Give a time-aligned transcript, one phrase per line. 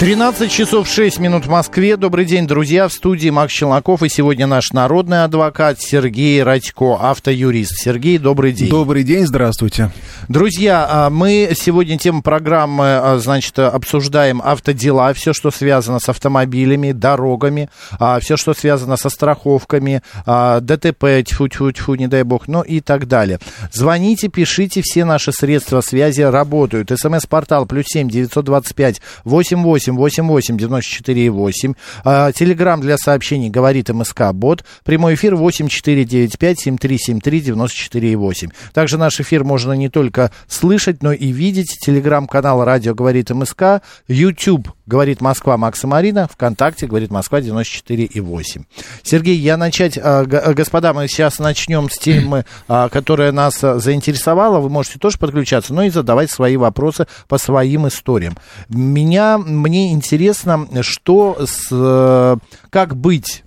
[0.00, 1.96] 13 часов 6 минут в Москве.
[1.96, 2.88] Добрый день, друзья.
[2.88, 4.02] В студии Макс Челноков.
[4.02, 7.76] И сегодня наш народный адвокат Сергей Радько, автоюрист.
[7.76, 8.68] Сергей, добрый день.
[8.68, 9.92] Добрый день, здравствуйте.
[10.28, 16.90] Друзья, а, мы сегодня тему программы, а, значит, обсуждаем автодела, все, что связано с автомобилями,
[16.90, 23.06] дорогами, а, все, что связано со страховками, ДТП, тьфу-тьфу-тьфу, не дай бог, ну и так
[23.06, 23.38] далее.
[23.70, 26.90] Звоните, пишите, все наши средства связи работают.
[26.90, 31.74] СМС-портал плюс семь девятьсот двадцать пять восемь восемь 88 94 8.
[32.32, 34.64] Телеграмм для сообщений говорит МСК Бот.
[34.84, 38.48] Прямой эфир 8495 7373 94 8.
[38.72, 41.78] Также наш эфир можно не только слышать, но и видеть.
[41.80, 43.82] Телеграм-канал Радио говорит МСК.
[44.08, 46.28] YouTube говорит Москва Макса Марина.
[46.28, 48.64] ВКонтакте говорит Москва 94 и 8.
[49.02, 54.60] Сергей, я начать, а, господа, мы сейчас начнем с темы, а, которая нас заинтересовала.
[54.60, 58.38] Вы можете тоже подключаться, но и задавать свои вопросы по своим историям.
[58.68, 62.36] Меня, мне мне интересно, что с, э,
[62.70, 63.43] как быть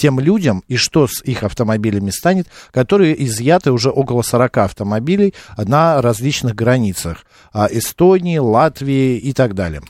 [0.00, 6.00] тем людям и что с их автомобилями станет, которые изъяты уже около 40 автомобилей на
[6.00, 7.18] различных границах.
[7.52, 9.82] А, Эстонии, Латвии и так далее.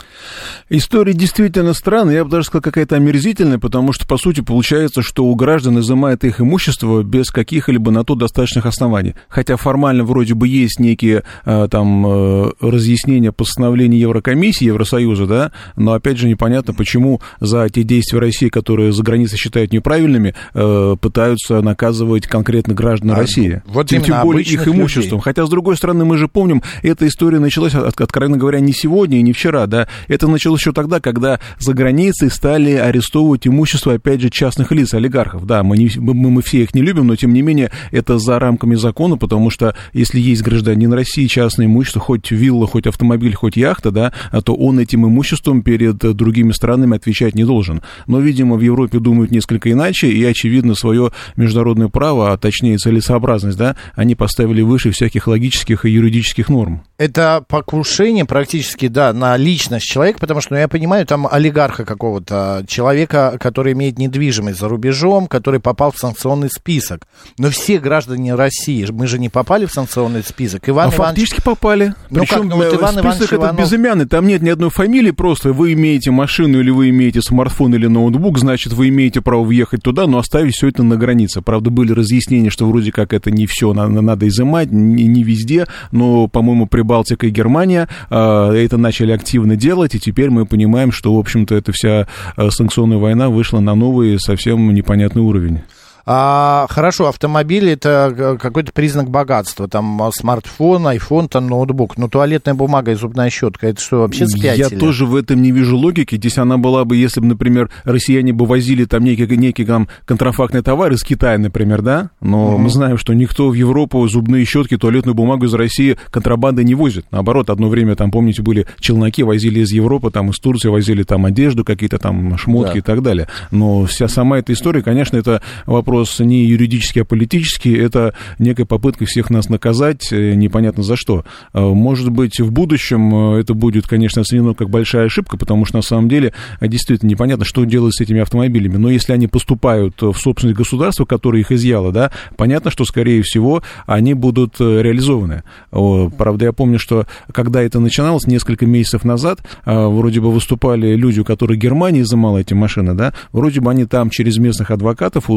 [0.70, 5.26] История действительно странная, я бы даже сказал, какая-то омерзительная, потому что, по сути, получается, что
[5.26, 9.14] у граждан изымает их имущество без каких-либо на то достаточных оснований.
[9.28, 15.92] Хотя формально вроде бы есть некие а, там э, разъяснения постановлений Еврокомиссии, Евросоюза, да, но
[15.92, 20.96] опять же непонятно, почему за те действия России, которые за границей считают неправильными, неправильными, э,
[21.00, 23.62] пытаются наказывать конкретно граждан а, России.
[23.66, 25.18] Вот тем, тем более их имуществом.
[25.18, 25.22] Людей.
[25.24, 29.22] Хотя, с другой стороны, мы же помним, эта история началась, откровенно говоря, не сегодня и
[29.22, 34.30] не вчера, да, это началось еще тогда, когда за границей стали арестовывать имущество, опять же,
[34.30, 35.46] частных лиц, олигархов.
[35.46, 38.38] Да, мы, не, мы, мы все их не любим, но, тем не менее, это за
[38.38, 43.56] рамками закона, потому что если есть гражданин России, частное имущество, хоть вилла, хоть автомобиль, хоть
[43.56, 44.12] яхта, да,
[44.44, 47.82] то он этим имуществом перед другими странами отвечать не должен.
[48.06, 52.78] Но, видимо, в Европе думают несколько иначе, иначе, и, очевидно, свое международное право, а точнее
[52.78, 56.82] целесообразность, да, они поставили выше всяких логических и юридических норм.
[56.98, 62.64] Это покушение практически, да, на личность человека, потому что, ну, я понимаю, там олигарха какого-то,
[62.68, 67.06] человека, который имеет недвижимость за рубежом, который попал в санкционный список.
[67.38, 70.68] Но все граждане России, мы же не попали в санкционный список.
[70.68, 71.28] Иван а Иванович...
[71.28, 71.94] фактически попали.
[72.10, 73.60] Ну, Причем как, ну, вот Иван список этот Иванов...
[73.60, 77.86] безымянный, там нет ни одной фамилии, просто вы имеете машину или вы имеете смартфон или
[77.86, 81.42] ноутбук, значит, вы имеете право въехать туда, но оставить все это на границе.
[81.42, 86.28] Правда, были разъяснения, что вроде как это не все надо изымать, не, не везде, но,
[86.28, 91.18] по-моему, Прибалтика и Германия э, это начали активно делать, и теперь мы понимаем, что, в
[91.18, 95.60] общем-то, эта вся э, санкционная война вышла на новый, совсем непонятный уровень.
[96.06, 99.68] А, хорошо, автомобиль это какой-то признак богатства.
[99.68, 101.96] Там а, смартфон, айфон, там ноутбук.
[101.96, 104.58] Но туалетная бумага и зубная щетка, это что, вообще спятили?
[104.58, 106.16] Я тоже в этом не вижу логики.
[106.16, 110.62] Здесь она была бы, если бы, например, россияне бы возили там некий, некий там контрафактный
[110.62, 112.10] товар из Китая, например, да?
[112.20, 112.58] Но mm-hmm.
[112.58, 117.06] мы знаем, что никто в Европу зубные щетки, туалетную бумагу из России контрабанды не возит.
[117.10, 121.26] Наоборот, одно время там, помните, были челноки, возили из Европы, там из Турции возили там
[121.26, 122.78] одежду, какие-то там шмотки да.
[122.78, 123.28] и так далее.
[123.50, 127.74] Но вся сама эта история, конечно, это вопрос вопрос не юридический, а политический.
[127.74, 131.24] Это некая попытка всех нас наказать, э, непонятно за что.
[131.52, 135.76] Э, может быть, в будущем э, это будет, конечно, оценено как большая ошибка, потому что
[135.76, 138.76] на самом деле действительно непонятно, что делать с этими автомобилями.
[138.76, 143.62] Но если они поступают в собственность государства, которое их изъяло, да, понятно, что, скорее всего,
[143.86, 145.42] они будут реализованы.
[145.70, 151.24] Правда, я помню, что когда это начиналось несколько месяцев назад, вроде бы выступали люди, у
[151.24, 155.28] которых Германия изымала эти машины, да, вроде бы они там через местных адвокатов,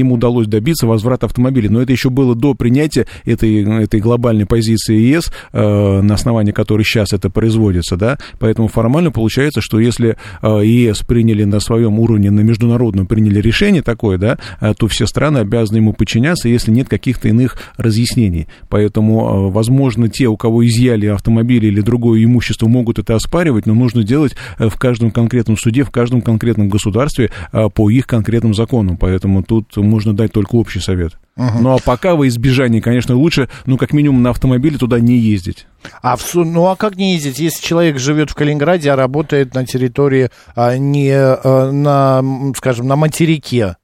[0.00, 1.68] им удалось добиться возврата автомобилей.
[1.68, 6.82] Но это еще было до принятия этой, этой глобальной позиции ЕС, э, на основании которой
[6.82, 7.96] сейчас это производится.
[7.96, 8.18] Да?
[8.38, 13.82] Поэтому формально получается, что если э, ЕС приняли на своем уровне, на международном приняли решение
[13.82, 18.46] такое, да, э, то все страны обязаны ему подчиняться, если нет каких-то иных разъяснений.
[18.68, 23.74] Поэтому, э, возможно, те, у кого изъяли автомобили или другое имущество, могут это оспаривать, но
[23.74, 28.54] нужно делать э, в каждом конкретном суде, в каждом конкретном государстве э, по их конкретным
[28.54, 28.96] законам.
[28.96, 31.18] Поэтому тут можно дать только общий совет.
[31.36, 31.58] Угу.
[31.60, 35.66] Ну а пока во избежание, конечно, лучше, ну, как минимум, на автомобиле туда не ездить.
[36.02, 39.66] А в, ну а как не ездить, если человек живет в Калининграде, а работает на
[39.66, 43.76] территории а, не а, на, скажем, на материке,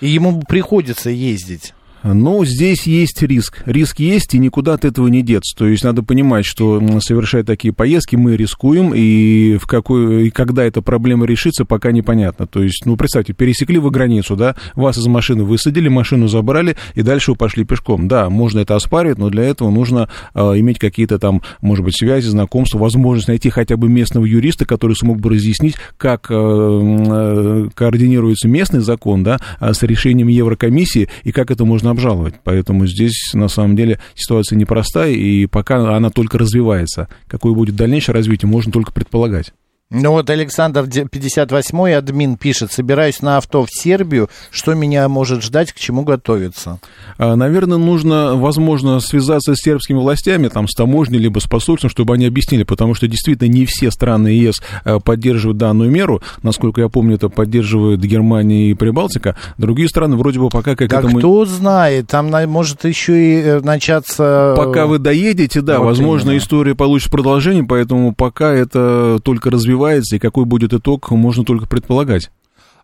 [0.00, 1.74] и ему приходится ездить?
[2.02, 3.62] Ну, здесь есть риск.
[3.66, 5.56] Риск есть, и никуда от этого не деться.
[5.56, 10.64] То есть надо понимать, что совершая такие поездки, мы рискуем, и, в какой, и когда
[10.64, 12.46] эта проблема решится, пока непонятно.
[12.46, 17.02] То есть, ну, представьте, пересекли вы границу, да, вас из машины высадили, машину забрали, и
[17.02, 18.08] дальше вы пошли пешком.
[18.08, 22.28] Да, можно это оспаривать, но для этого нужно э, иметь какие-то там, может быть, связи,
[22.28, 28.48] знакомства, возможность найти хотя бы местного юриста, который смог бы разъяснить, как э, э, координируется
[28.48, 32.34] местный закон, да, с решением Еврокомиссии, и как это можно обжаловать.
[32.44, 37.08] Поэтому здесь, на самом деле, ситуация непростая, и пока она только развивается.
[37.26, 39.52] Какое будет дальнейшее развитие, можно только предполагать.
[39.90, 45.72] Ну вот Александр 58-й админ пишет, собираюсь на авто в Сербию, что меня может ждать,
[45.72, 46.78] к чему готовиться?
[47.16, 52.12] А, наверное, нужно, возможно, связаться с сербскими властями, там, с таможней, либо с посольством, чтобы
[52.12, 56.90] они объяснили, потому что действительно не все страны ЕС а, поддерживают данную меру, насколько я
[56.90, 61.08] помню, это поддерживают Германия и Прибалтика, другие страны вроде бы пока как да это...
[61.08, 64.52] кто знает, там может еще и э, начаться...
[64.54, 66.40] Пока вы доедете, да, вот возможно, именно.
[66.40, 71.66] история получит продолжение, поэтому пока это только развивается развивается, и какой будет итог, можно только
[71.66, 72.30] предполагать.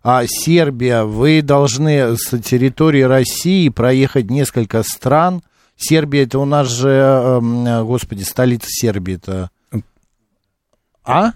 [0.03, 5.41] А Сербия, вы должны с территории России проехать несколько стран.
[5.75, 9.49] Сербия, это у нас же, эм, господи, столица Сербии это...
[11.03, 11.31] А?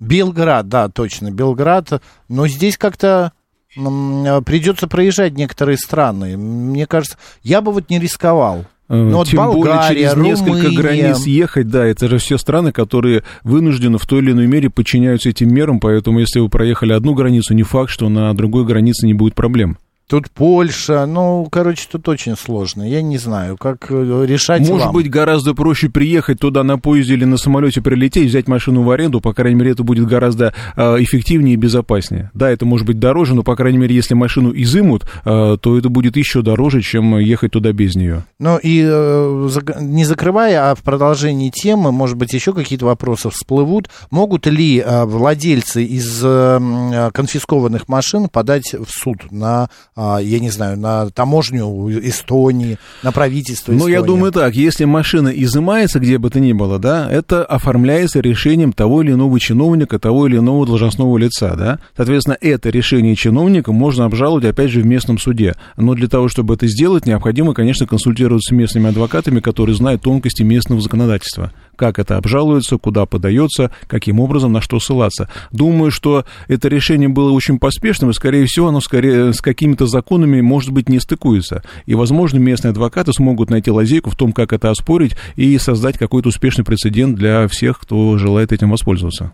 [0.00, 2.02] Белград, да, точно, Белград.
[2.28, 3.32] Но здесь как-то
[3.74, 6.36] придется проезжать некоторые страны.
[6.36, 8.66] Мне кажется, я бы вот не рисковал.
[8.88, 10.30] Э, ну, вот Тем Болгария, более через Румыния.
[10.30, 14.70] несколько границ ехать, да, это же все страны, которые вынуждены в той или иной мере
[14.70, 19.06] подчиняются этим мерам, поэтому если вы проехали одну границу, не факт, что на другой границе
[19.06, 19.78] не будет проблем.
[20.08, 22.82] Тут Польша, ну, короче, тут очень сложно.
[22.82, 24.94] Я не знаю, как э, решать Может вам.
[24.94, 29.20] быть, гораздо проще приехать туда на поезде или на самолете прилететь, взять машину в аренду,
[29.20, 32.30] по крайней мере, это будет гораздо э, эффективнее и безопаснее.
[32.32, 35.90] Да, это может быть дороже, но, по крайней мере, если машину изымут, э, то это
[35.90, 38.24] будет еще дороже, чем ехать туда без нее.
[38.38, 39.48] Ну, и э,
[39.82, 43.90] не закрывая, а в продолжении темы, может быть, еще какие-то вопросы всплывут.
[44.10, 49.68] Могут ли э, владельцы из э, конфискованных машин подать в суд на
[49.98, 51.66] я не знаю, на таможню
[52.08, 53.80] Эстонии, на правительство Эстонии.
[53.80, 58.20] Ну, я думаю так, если машина изымается где бы то ни было, да, это оформляется
[58.20, 61.78] решением того или иного чиновника, того или иного должностного лица, да.
[61.96, 65.54] Соответственно, это решение чиновника можно обжаловать, опять же, в местном суде.
[65.76, 70.42] Но для того, чтобы это сделать, необходимо, конечно, консультироваться с местными адвокатами, которые знают тонкости
[70.42, 75.30] местного законодательства как это обжалуется, куда подается, каким образом, на что ссылаться.
[75.52, 80.40] Думаю, что это решение было очень поспешным, и, скорее всего, оно скорее с какими-то законами,
[80.40, 81.62] может быть, не стыкуется.
[81.86, 86.28] И, возможно, местные адвокаты смогут найти лазейку в том, как это оспорить и создать какой-то
[86.28, 89.32] успешный прецедент для всех, кто желает этим воспользоваться.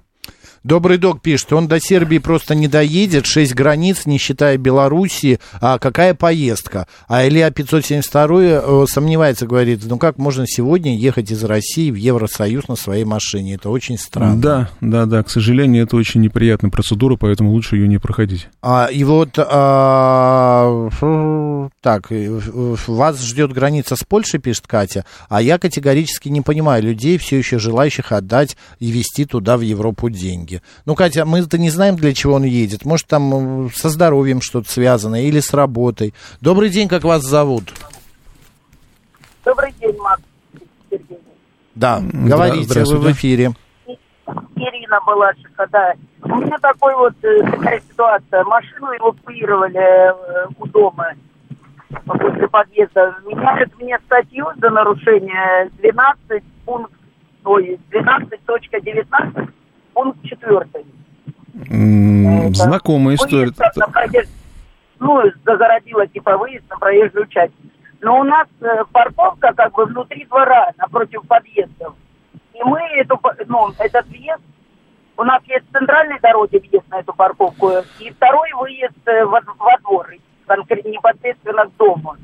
[0.64, 5.38] Добрый док пишет, он до Сербии просто не доедет, шесть границ, не считая Белоруссии.
[5.60, 6.86] А какая поездка?
[7.06, 12.68] А Илья 572 э, сомневается, говорит, ну как можно сегодня ехать из России в Евросоюз
[12.68, 13.56] на своей машине?
[13.56, 14.40] Это очень странно.
[14.40, 18.48] Да, да, да, к сожалению, это очень неприятная процедура, поэтому лучше ее не проходить.
[18.62, 20.88] А, и вот, а,
[21.82, 27.36] так, вас ждет граница с Польшей, пишет Катя, а я категорически не понимаю людей, все
[27.36, 30.62] еще желающих отдать и везти туда, в Европу, деньги дороге.
[30.86, 32.84] Ну, Катя, мы-то не знаем, для чего он едет.
[32.84, 36.14] Может, там со здоровьем что-то связано или с работой.
[36.40, 37.64] Добрый день, как вас зовут?
[39.44, 40.22] Добрый день, Макс.
[41.74, 43.52] Да, говорите, вы в эфире.
[44.56, 45.94] Ирина Балашиха, да.
[46.22, 48.44] У меня такой вот э, такая ситуация.
[48.44, 51.12] Машину эвакуировали э, у дома
[52.06, 53.16] после подъезда.
[53.26, 56.92] Меняют мне статью за нарушение 12 пункт,
[57.44, 59.53] ой, 12.19
[60.44, 60.86] пункт четвертый.
[61.54, 63.52] Mm, знакомая история.
[63.92, 64.30] Проезд,
[64.98, 67.54] ну, загородила типа выезд на проезжую часть.
[68.00, 71.94] Но у нас э, парковка как бы внутри двора, напротив подъездов.
[72.52, 74.42] И мы эту, ну, этот въезд,
[75.16, 77.70] у нас есть центральной дороги въезд на эту парковку,
[78.00, 80.10] и второй выезд э, во, во двор,
[80.46, 82.16] конкретно непосредственно к дому.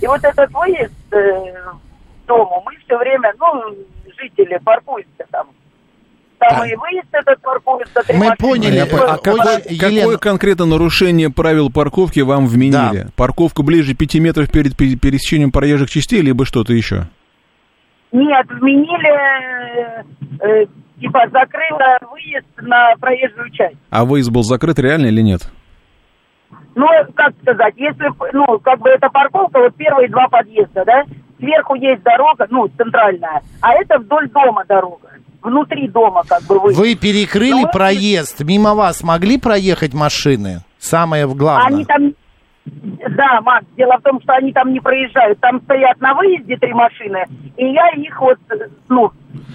[0.00, 3.74] И вот этот выезд э, к дому мы все время, ну,
[4.18, 5.48] жители паркуются там
[6.48, 8.02] там и выезд этот паркуется.
[8.12, 8.78] Мы поняли.
[8.78, 13.02] А, а какое, какое конкретно нарушение правил парковки вам вменили?
[13.04, 13.06] Да.
[13.16, 17.08] Парковка ближе 5 метров перед пересечением проезжих частей, либо что-то еще?
[18.12, 20.04] Нет, вменили,
[20.40, 20.66] э,
[21.00, 23.76] типа, закрыла выезд на проезжую часть.
[23.90, 25.50] А выезд был закрыт реально или нет?
[26.74, 31.04] Ну, как сказать, если, ну, как бы это парковка, вот первые два подъезда, да,
[31.38, 36.72] сверху есть дорога, ну, центральная, а это вдоль дома дорога внутри дома как бы вы.
[36.72, 40.60] Вы перекрыли Но проезд, мимо вас могли проехать машины?
[40.78, 41.66] Самое главное.
[41.66, 42.12] Они там,
[42.64, 45.40] Да, Макс, дело в том, что они там не проезжают.
[45.40, 47.24] Там стоят на выезде три машины,
[47.56, 48.38] и я их вот,
[48.88, 49.10] ну,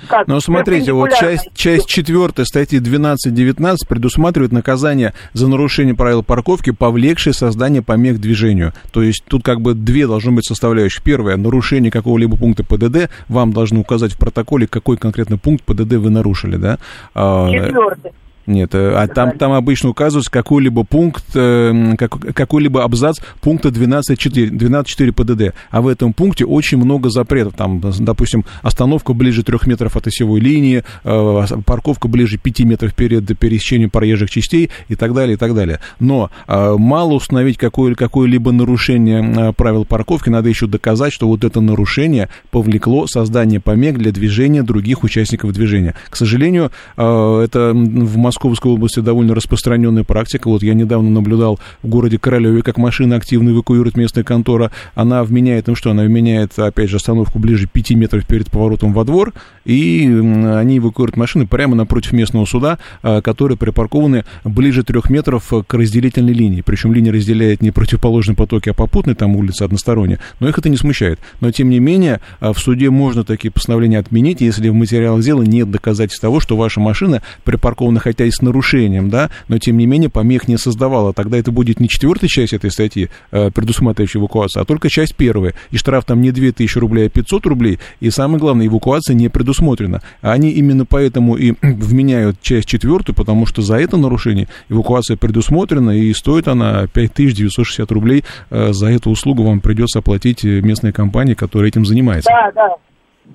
[0.10, 0.28] как...
[0.28, 7.34] Но смотрите, вот часть, часть 4 статьи 12.19 предусматривает наказание за нарушение правил парковки, повлекшее
[7.34, 8.74] создание помех движению.
[8.92, 11.02] То есть тут как бы две должны быть составляющие.
[11.04, 13.10] Первое, нарушение какого-либо пункта ПДД.
[13.30, 16.78] Вам должны указать в протоколе, какой конкретно пункт ПДД вы нарушили, да?
[17.14, 18.12] А, Четвертый.
[18.48, 25.12] Нет, э, а там, там обычно указывается какой-либо пункт, э, какой-либо абзац пункта 12.4, 12.4
[25.12, 25.54] ПДД.
[25.70, 27.56] А в этом пункте очень много запретов.
[27.56, 33.38] Там, допустим, остановка ближе трех метров от осевой линии, э, парковка ближе 5 метров перед
[33.38, 35.82] пересечением проезжих частей и так далее, и так далее.
[36.00, 42.30] Но мало установить какое- какое-либо нарушение правил парковки, надо еще доказать, что вот это нарушение
[42.50, 45.96] повлекло создание помех для движения других участников движения.
[46.10, 50.48] К сожалению, это в Москве Московской области довольно распространенная практика.
[50.48, 54.72] Вот я недавно наблюдал в городе Королеве, как машина активно эвакуирует местная контора.
[54.94, 59.06] Она вменяет, ну что, она вменяет, опять же, остановку ближе 5 метров перед поворотом во
[59.06, 59.34] двор,
[59.68, 65.74] и они эвакуируют машины прямо напротив местного суда, а, которые припаркованы ближе 3 метров к
[65.74, 66.62] разделительной линии.
[66.62, 70.20] Причем линия разделяет не противоположные потоки, а попутные, там улица односторонняя.
[70.40, 71.20] Но их это не смущает.
[71.42, 75.42] Но, тем не менее, а, в суде можно такие постановления отменить, если в материалах дела
[75.42, 79.86] нет доказательств того, что ваша машина припаркована хотя и с нарушением, да, но тем не
[79.86, 81.12] менее помех не создавала.
[81.12, 85.56] Тогда это будет не четвертая часть этой статьи, э, предусматривающая эвакуацию, а только часть первая.
[85.72, 87.80] И штраф там не 2000 рублей, а 500 рублей.
[88.00, 90.02] И самое главное, эвакуация не предусмотрена.
[90.22, 96.14] Они именно поэтому и вменяют часть четвертую, потому что за это нарушение эвакуация предусмотрена, и
[96.14, 98.24] стоит она 5960 рублей.
[98.50, 102.30] Э, за эту услугу вам придется оплатить местная компания, которая этим занимается.
[102.30, 102.76] Да, да.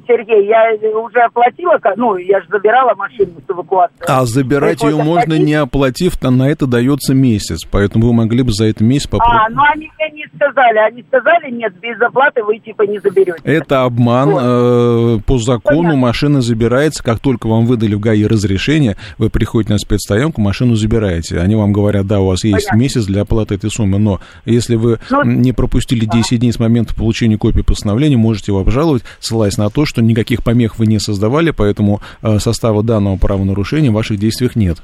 [0.07, 4.05] Сергей, я уже оплатила, ну, я же забирала машину с эвакуацией.
[4.07, 8.53] А забирать ее можно не оплатив, то на это дается месяц, поэтому вы могли бы
[8.53, 9.43] за этот месяц попробовать.
[9.47, 13.41] А, ну они мне не сказали, они сказали, нет, без оплаты вы типа не заберете.
[13.45, 14.43] Это обман, вот.
[14.43, 16.01] э, по закону Понятно.
[16.01, 21.39] машина забирается, как только вам выдали в ГАИ разрешение, вы приходите на спецстоянку, машину забираете.
[21.39, 22.77] Они вам говорят, да, у вас есть Понятно.
[22.77, 26.37] месяц для оплаты этой суммы, но если вы ну, не пропустили 10 а.
[26.39, 30.79] дней с момента получения копии постановления, можете его обжаловать, ссылаясь на то, что никаких помех
[30.79, 34.83] вы не создавали, поэтому э, состава данного правонарушения в ваших действиях нет.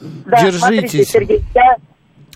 [0.00, 0.60] Да, Держитесь.
[0.60, 1.76] Смотрите, Сергей, я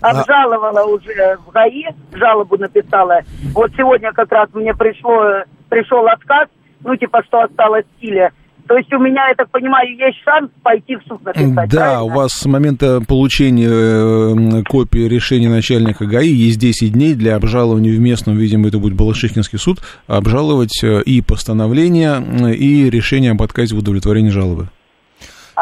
[0.01, 0.85] обжаловала а...
[0.85, 3.21] уже в ГАИ, жалобу написала.
[3.53, 6.47] Вот сегодня как раз мне пришло, пришел отказ,
[6.81, 8.31] ну, типа, что осталось в силе.
[8.69, 12.03] То есть у меня, я так понимаю, есть шанс пойти в суд написать, Да, правильно?
[12.03, 17.91] у вас с момента получения э, копии решения начальника ГАИ есть 10 дней для обжалования
[17.91, 22.21] в местном, видимо, это будет Балашихинский суд, обжаловать э, и постановление,
[22.55, 24.69] и решение об отказе в удовлетворении жалобы.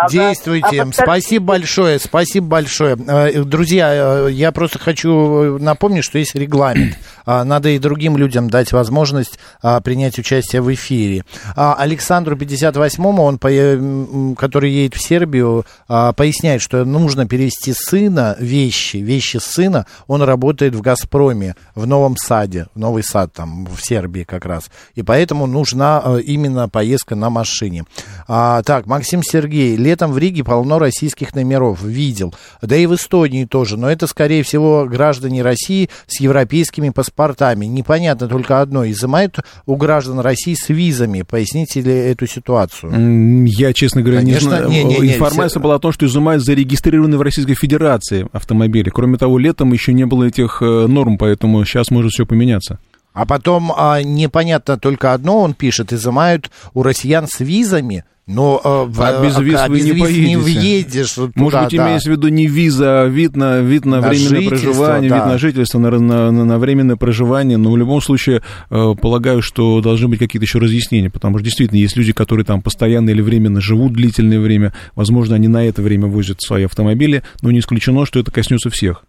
[0.10, 0.84] Действуйте.
[0.84, 2.98] А спасибо большое, спасибо большое.
[3.08, 6.98] Э, друзья, э, я просто хочу напомнить, что есть регламент.
[7.28, 11.26] А, надо и другим людям дать возможность а, принять участие в эфире.
[11.58, 19.38] А, Александру 58-му, он, который едет в Сербию, поясняет, что нужно перевести сына, вещи, вещи
[19.38, 19.86] сына.
[20.08, 24.70] Он работает в «Газпроме», в Новом Саде, Новый Сад там, в Сербии как раз.
[24.96, 27.84] И поэтому нужна именно поездка на машине.
[28.28, 32.34] Так, Максим Сергей, летом в Риге полно российских номеров, видел.
[32.62, 37.66] Да и в Эстонии тоже, но это, скорее всего, граждане России с европейскими паспортами.
[37.66, 41.22] Непонятно только одно, изымают у граждан России с визами.
[41.22, 43.46] Поясните ли эту ситуацию?
[43.48, 44.70] Я, честно говоря, Конечно, не знаю.
[44.70, 48.90] Не, не, не, Информация не, была о том, что изымают зарегистрированные в Российской Федерации автомобили.
[48.90, 52.80] Кроме того, летом еще не было этих э, норм, поэтому сейчас может все поменяться.
[53.18, 59.02] А потом а, непонятно только одно, он пишет, изымают у россиян с визами, но э,
[59.02, 60.28] а без виз а, вы без не виз поедете.
[60.28, 61.12] не въедешь.
[61.14, 61.88] Туда, Может быть, да.
[61.88, 65.16] имеется в виду не виза, а вид на, вид на, на временное проживание, да.
[65.16, 67.58] вид на жительство, на, на, на временное проживание.
[67.58, 71.80] Но в любом случае, э, полагаю, что должны быть какие-то еще разъяснения, потому что действительно
[71.80, 74.74] есть люди, которые там постоянно или временно живут длительное время.
[74.94, 79.06] Возможно, они на это время возят свои автомобили, но не исключено, что это коснется всех.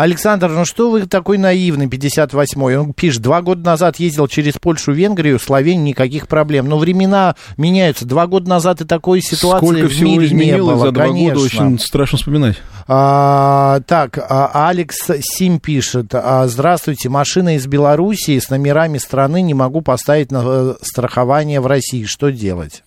[0.00, 2.76] Александр, ну что вы такой наивный, 58-й?
[2.78, 6.70] Он пишет, два года назад ездил через Польшу, Венгрию, Словению, никаких проблем.
[6.70, 8.06] Но времена меняются.
[8.06, 11.34] Два года назад и такой ситуации Сколько в мире всего не было, за два конечно.
[11.34, 12.56] года, очень страшно вспоминать.
[12.88, 16.14] А, так, а, Алекс Сим пишет.
[16.14, 21.66] А, Здравствуйте, машина из Белоруссии с номерами страны не могу поставить на э, страхование в
[21.66, 22.04] России.
[22.04, 22.84] Что делать?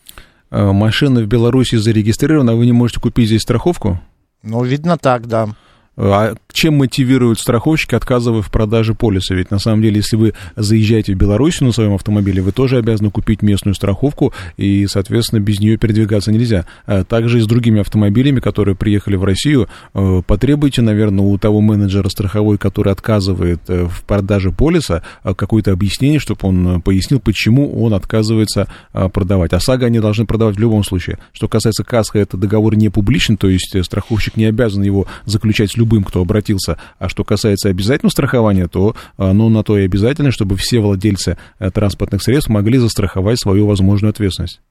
[0.50, 4.02] Машина в Беларуси зарегистрирована, а вы не можете купить здесь страховку?
[4.42, 5.50] Ну, видно так, да.
[5.96, 9.36] А чем мотивируют страховщики, отказывая в продаже полиса?
[9.36, 13.12] Ведь на самом деле, если вы заезжаете в Белоруссию на своем автомобиле, вы тоже обязаны
[13.12, 16.66] купить местную страховку, и, соответственно, без нее передвигаться нельзя.
[16.86, 21.62] А также и с другими автомобилями, которые приехали в Россию, э, потребуйте, наверное, у того
[21.62, 27.84] менеджера страховой, который отказывает э, в продаже полиса, э, какое-то объяснение, чтобы он пояснил, почему
[27.84, 29.54] он отказывается продавать.
[29.54, 31.20] ОСАГО они должны продавать в любом случае.
[31.34, 35.78] Что касается КАСКО, это договор не публичен, то есть страховщик не обязан его заключать с
[35.84, 36.78] любым, кто обратился.
[37.00, 41.38] А что касается обязательного страхования, то ну, на то и обязательно, чтобы все владельцы
[41.74, 44.62] транспортных средств могли застраховать свою возможную ответственность.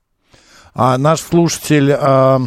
[0.75, 2.41] А наш слушатель а,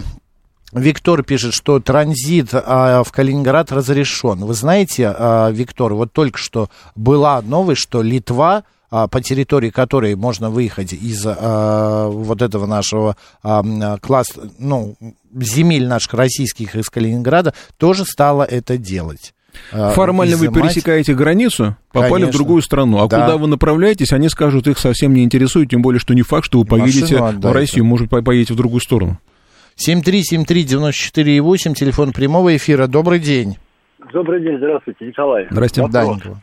[0.75, 4.39] Виктор пишет, что транзит а, в Калининград разрешен.
[4.43, 8.63] Вы знаете, а, Виктор, вот только что была новость, что Литва а,
[9.07, 14.95] по территории которой можно выехать из а, вот этого нашего а, класса, ну,
[15.33, 19.33] земель наших российских из Калининграда, тоже стала это делать.
[19.71, 20.55] Формально изымать.
[20.55, 22.31] вы пересекаете границу, попали Конечно.
[22.31, 22.97] в другую страну.
[22.99, 23.21] А да.
[23.21, 26.59] куда вы направляетесь, они скажут, их совсем не интересует, тем более, что не факт, что
[26.59, 29.19] вы поедете в Россию, может, поедете в другую сторону.
[29.77, 32.87] 7373948, телефон прямого эфира.
[32.87, 33.57] Добрый день.
[34.13, 35.47] Добрый день, здравствуйте, Николай.
[35.49, 36.35] Здравствуйте, да, Николай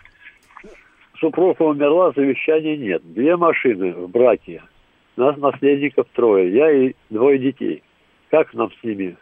[1.23, 3.00] супруга умерла, завещания нет.
[3.14, 4.62] Две машины в браке.
[5.17, 6.52] Нас наследников трое.
[6.55, 7.83] Я и двое детей.
[8.31, 9.17] Как нам с ними?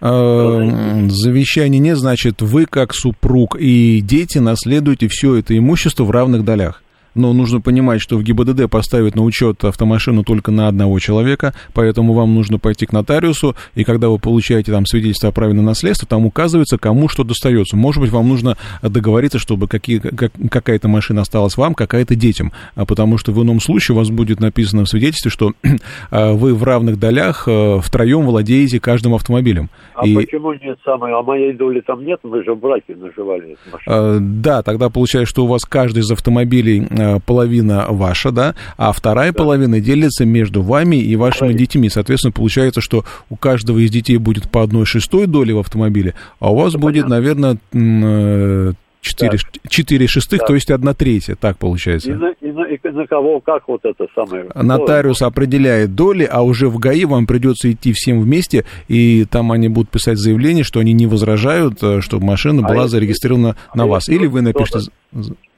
[0.00, 6.44] Э, завещания нет, значит, вы как супруг и дети наследуете все это имущество в равных
[6.44, 6.83] долях
[7.14, 12.12] но нужно понимать, что в ГИБДД поставят на учет автомашину только на одного человека, поэтому
[12.12, 16.08] вам нужно пойти к нотариусу, и когда вы получаете там свидетельство о праве на наследство,
[16.08, 17.76] там указывается, кому что достается.
[17.76, 22.84] Может быть, вам нужно договориться, чтобы какие, как, какая-то машина осталась вам, какая-то детям, а
[22.84, 25.52] потому что в ином случае у вас будет написано в свидетельстве, что
[26.10, 29.70] а, вы в равных долях э, втроем владеете каждым автомобилем.
[29.94, 30.14] А и...
[30.14, 33.96] почему нет самой, а моей доли там нет, мы же в браке наживали эту машину.
[33.96, 38.92] А, да, тогда получается, что у вас каждый из автомобилей Э, половина ваша, да, а
[38.92, 39.38] вторая да.
[39.38, 41.58] половина делится между вами и вашими Правильно.
[41.58, 41.88] детьми.
[41.88, 46.52] Соответственно, получается, что у каждого из детей будет по одной шестой доли в автомобиле, а
[46.52, 47.56] у вас да, будет, понятно.
[47.72, 50.46] наверное, 4, 4 шестых, да.
[50.46, 52.10] то есть 1 третья, так получается.
[52.10, 54.46] И на, и, на, и на кого, как вот это самое?
[54.54, 59.68] Нотариус определяет доли, а уже в ГАИ вам придется идти всем вместе, и там они
[59.68, 63.76] будут писать заявление, что они не возражают, э, чтобы машина а была если, зарегистрирована а
[63.76, 64.08] на вас.
[64.08, 64.90] Или вы напишите...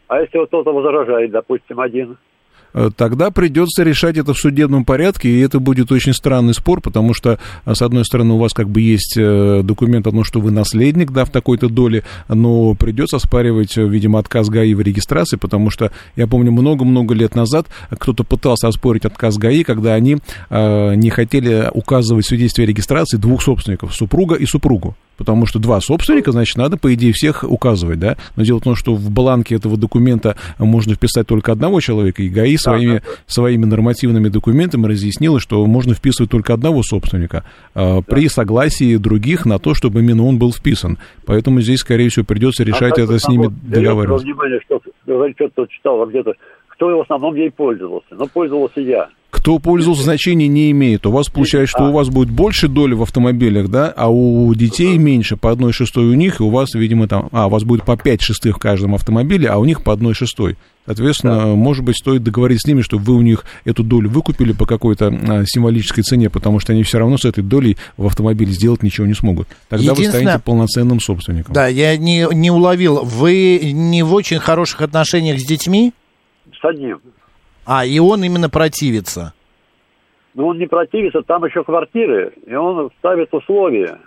[0.09, 2.16] А если вот кто-то возражает, допустим, один?
[2.77, 7.14] Э, тогда придется решать это в судебном порядке, и это будет очень странный спор, потому
[7.14, 10.40] что, э, с одной стороны, у вас как бы есть э, документ о том, что
[10.40, 15.71] вы наследник, да, в такой-то доле, но придется оспаривать, видимо, отказ ГАИ в регистрации, потому
[15.71, 20.19] что, я помню, много-много лет назад кто-то пытался оспорить отказ ГАИ, когда они
[20.51, 25.81] не хотели указывать в свидетельстве о регистрации двух собственников, супруга и супругу потому что два
[25.81, 28.16] собственника, значит, надо, по идее, всех указывать, да?
[28.37, 32.29] Но дело в том, что в бланке этого документа можно вписать только одного человека, и
[32.29, 38.00] ГАИ своими, да, своими нормативными документами разъяснила, что можно вписывать только одного собственника э, да.
[38.02, 40.98] при согласии других на то, чтобы именно он был вписан.
[41.24, 44.24] Поэтому здесь, скорее всего, придется а решать а это с ними договариваться.
[44.24, 46.33] внимание, что, что-то читал где-то,
[46.76, 48.08] кто в основном ей пользовался?
[48.10, 49.08] Ну, пользовался я.
[49.30, 51.06] Кто пользовался, значения не имеет.
[51.06, 54.96] У вас получается, что у вас будет больше доли в автомобилях, да, а у детей
[54.98, 57.84] меньше, по одной шестой у них, и у вас, видимо, там, а, у вас будет
[57.84, 60.56] по пять шестых в каждом автомобиле, а у них по одной шестой.
[60.86, 61.46] Соответственно, да.
[61.46, 65.08] может быть, стоит договориться с ними, чтобы вы у них эту долю выкупили по какой-то
[65.08, 69.06] а, символической цене, потому что они все равно с этой долей в автомобиле сделать ничего
[69.06, 69.48] не смогут.
[69.68, 71.52] Тогда вы станете полноценным собственником.
[71.52, 73.02] Да, я не, не уловил.
[73.04, 75.92] Вы не в очень хороших отношениях с детьми?
[76.61, 77.01] С одним.
[77.64, 79.35] А, и он именно противится.
[80.35, 83.99] Ну, он не противится, там еще квартиры, и он ставит условия.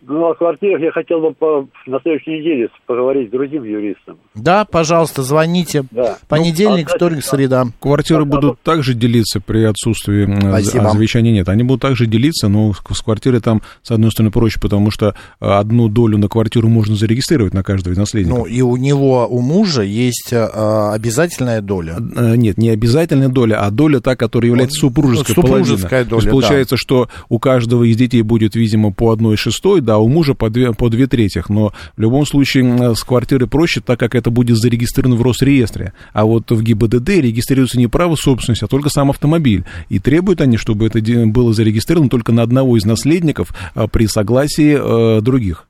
[0.00, 4.18] Ну, о квартирах я хотел бы по, на следующей неделе поговорить с другим юристом.
[4.34, 5.84] Да, пожалуйста, звоните.
[5.90, 6.18] Да.
[6.28, 7.66] Понедельник, ну, а вторник, среда.
[7.80, 8.72] Квартиры да, будут да.
[8.72, 10.84] также делиться при отсутствии Спасибо.
[10.84, 11.48] а завещания нет.
[11.48, 15.88] Они будут также делиться, но с квартиры там, с одной стороны, проще, потому что одну
[15.88, 18.38] долю на квартиру можно зарегистрировать на каждого из наследников.
[18.38, 21.96] Ну, и у него, у мужа есть а, обязательная доля.
[22.16, 26.08] А, нет, не обязательная доля, а доля та, которая является супружеской, супружеская половиной.
[26.08, 26.78] доля, То есть получается, да.
[26.78, 30.74] что у каждого из детей будет, видимо, по одной шестой, да, у мужа по две,
[30.74, 31.48] по две третьих.
[31.48, 35.94] Но в любом случае с квартиры проще, так как это будет зарегистрировано в Росреестре.
[36.12, 39.64] А вот в ГИБДД регистрируется не право собственности, а только сам автомобиль.
[39.88, 44.76] И требуют они, чтобы это было зарегистрировано только на одного из наследников а, при согласии
[44.78, 45.66] э, других.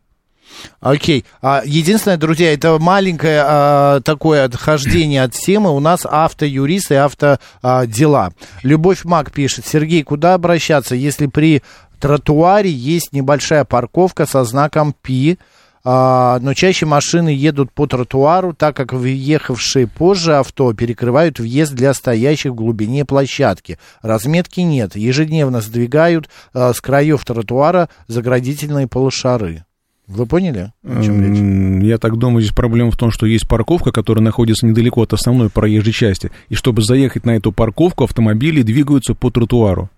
[0.81, 1.24] Окей.
[1.40, 5.70] А, единственное, друзья, это маленькое а, такое отхождение от темы.
[5.70, 8.33] У нас автоюрист и автодела.
[8.62, 9.66] Любовь Мак пишет.
[9.66, 11.62] Сергей, куда обращаться, если при
[11.98, 15.38] тротуаре есть небольшая парковка со знаком ПИ,
[15.84, 21.94] а, но чаще машины едут по тротуару, так как въехавшие позже авто перекрывают въезд для
[21.94, 23.78] стоящих в глубине площадки.
[24.02, 24.96] Разметки нет.
[24.96, 29.64] Ежедневно сдвигают а, с краев тротуара заградительные полушары.
[30.08, 31.84] Вы поняли, о чем речь?
[31.87, 35.50] Я так думаю, здесь проблема в том, что есть парковка, которая находится недалеко от основной
[35.50, 36.30] проезжей части.
[36.48, 39.90] И чтобы заехать на эту парковку, автомобили двигаются по тротуару.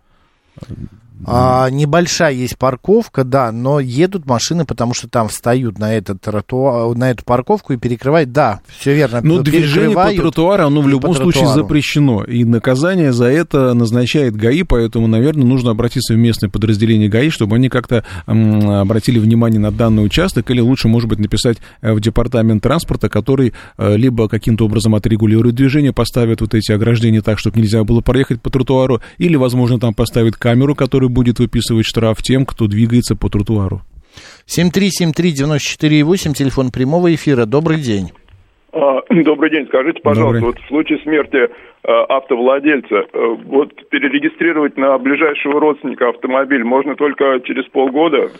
[1.26, 6.96] А, небольшая есть парковка, да, но едут машины, потому что там встают на, этот тротуар,
[6.96, 8.32] на эту парковку и перекрывают.
[8.32, 9.20] Да, все верно.
[9.22, 12.24] Но движение по тротуару, оно в любом случае запрещено.
[12.24, 17.56] И наказание за это назначает ГАИ, поэтому, наверное, нужно обратиться в местное подразделение ГАИ, чтобы
[17.56, 22.62] они как-то обратили внимание на данный участок, или лучше, может быть, написать э, в департамент
[22.62, 27.84] транспорта, который э, либо каким-то образом отрегулирует движение, поставит вот эти ограждения так, чтобы нельзя
[27.84, 32.66] было проехать по тротуару, или, возможно, там поставит камеру, которая будет выписывать штраф тем, кто
[32.66, 33.82] двигается по тротуару.
[34.46, 37.44] 7373948, телефон прямого эфира.
[37.46, 38.10] Добрый день.
[38.72, 39.66] А, Добрый день.
[39.66, 40.54] Скажите, пожалуйста, Добрый.
[40.54, 41.48] вот в случае смерти э,
[41.82, 48.30] автовладельца, э, вот перерегистрировать на ближайшего родственника автомобиль можно только через полгода?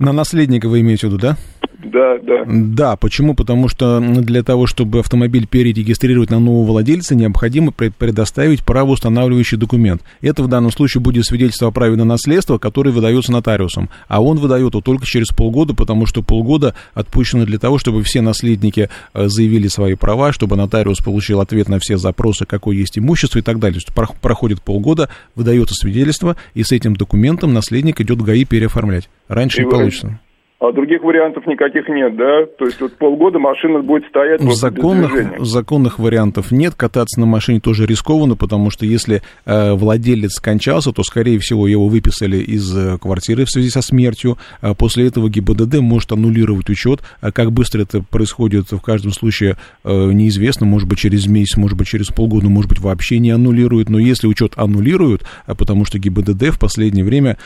[0.00, 1.36] На наследника вы имеете в виду, да?
[1.82, 2.44] Да, да.
[2.46, 3.34] Да, почему?
[3.34, 10.02] Потому что для того, чтобы автомобиль перерегистрировать на нового владельца, необходимо пре- предоставить правоустанавливающий документ.
[10.20, 13.88] Это в данном случае будет свидетельство о праве на наследство, которое выдается нотариусом.
[14.08, 18.20] А он выдает его только через полгода, потому что полгода отпущено для того, чтобы все
[18.20, 23.38] наследники э, заявили свои права, чтобы нотариус получил ответ на все запросы, какое есть имущество
[23.38, 23.80] и так далее.
[23.80, 28.44] То есть прох- проходит полгода, выдается свидетельство, и с этим документом наследник идет в ГАИ
[28.44, 29.08] переоформлять.
[29.28, 30.20] Раньше И не вы- получится.
[30.60, 32.44] А других вариантов никаких нет, да?
[32.58, 36.74] То есть вот полгода машина будет стоять без законных, законных вариантов нет.
[36.74, 41.88] Кататься на машине тоже рискованно, потому что если э, владелец скончался, то, скорее всего, его
[41.88, 44.36] выписали из э, квартиры в связи со смертью.
[44.60, 47.00] А после этого ГИБДД может аннулировать учет.
[47.22, 50.66] А как быстро это происходит, в каждом случае э, неизвестно.
[50.66, 53.88] Может быть, через месяц, может быть, через полгода, может быть, вообще не аннулируют.
[53.88, 57.38] Но если учет аннулируют, а потому что ГИБДД в последнее время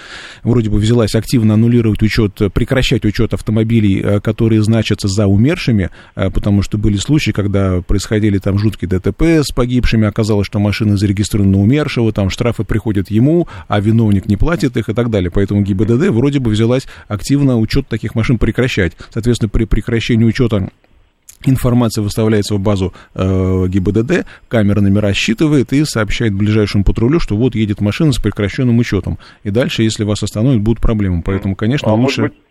[0.43, 2.51] вроде бы взялась активно аннулировать учет, э,
[3.05, 8.39] прекращать учет автомобилей, э, которые значатся за умершими, э, потому что были случаи, когда происходили
[8.39, 13.47] там жуткие ДТП с погибшими, оказалось, что машина зарегистрирована на умершего, там штрафы приходят ему,
[13.69, 15.31] а виновник не платит их и так далее.
[15.31, 18.93] Поэтому ГИБДД вроде бы взялась активно учет таких машин прекращать.
[19.13, 20.71] Соответственно, при прекращении учета
[21.47, 27.55] Информация выставляется в базу э, ГИБДД, камера номера считывает и сообщает ближайшему патрулю, что вот
[27.55, 29.19] едет машина с прекращенным учетом.
[29.43, 31.23] И дальше, если вас остановят, будут проблемы.
[31.23, 32.23] Поэтому, конечно, А лучше...
[32.23, 32.44] может быть,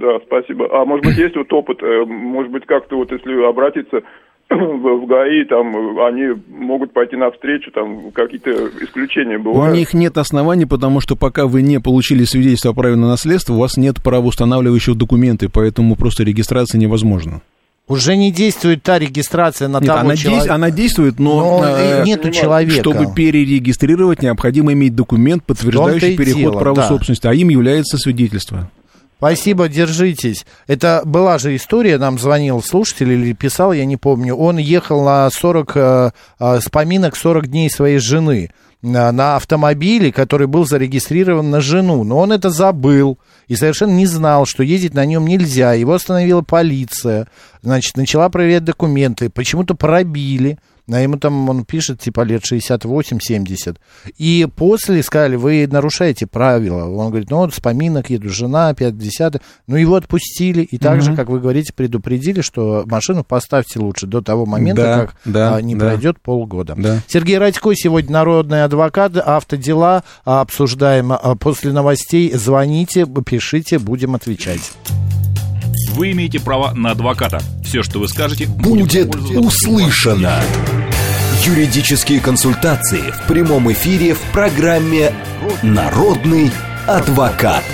[0.00, 0.66] да, спасибо.
[0.72, 4.00] А может быть есть вот опыт, э, может быть как-то вот если обратиться
[4.50, 8.50] в ГАИ, там э, они могут пойти навстречу, там какие-то
[8.82, 9.76] исключения У бывают.
[9.76, 13.58] них нет оснований, потому что пока вы не получили свидетельство о праве на наследство, у
[13.58, 17.40] вас нет правоустанавливающего документа, и поэтому просто регистрация невозможна.
[17.88, 20.46] Уже не действует та регистрация на Нет, того она, человека.
[20.46, 22.80] дейс- она действует, но, Но э, нету человека.
[22.80, 26.88] чтобы перерегистрировать, необходимо иметь документ, подтверждающий переход дело, права да.
[26.88, 28.70] собственности, а им является свидетельство.
[29.18, 30.46] Спасибо, держитесь.
[30.68, 34.36] Это была же история, нам звонил слушатель или писал, я не помню.
[34.36, 38.50] Он ехал на 40, э, э, с поминок 40 дней своей жены
[38.80, 42.04] на, на автомобиле, который был зарегистрирован на жену.
[42.04, 45.72] Но он это забыл и совершенно не знал, что ездить на нем нельзя.
[45.72, 47.26] Его остановила полиция,
[47.62, 50.58] значит, начала проверять документы, почему-то пробили.
[50.90, 53.76] А ему там, он пишет, типа, лет 68-70.
[54.16, 56.84] И после сказали, вы нарушаете правила.
[56.84, 60.62] Он говорит, ну вот с поминок еду, жена, 50 Ну, его отпустили.
[60.62, 64.98] И так же, как вы говорите, предупредили, что машину поставьте лучше до того момента, Да,
[65.00, 65.86] как да, а, не да.
[65.86, 66.74] пройдет полгода.
[66.76, 67.00] Да.
[67.06, 72.32] Сергей Радько сегодня народный адвокат, автодела а, обсуждаем а, после новостей.
[72.32, 74.72] Звоните, пишите, будем отвечать.
[75.92, 77.40] Вы имеете право на адвоката.
[77.64, 80.40] Все, что вы скажете, Будет пользоваться услышано.
[81.44, 85.12] Юридические консультации в прямом эфире в программе
[85.62, 86.50] «Народный
[86.86, 87.64] адвокат».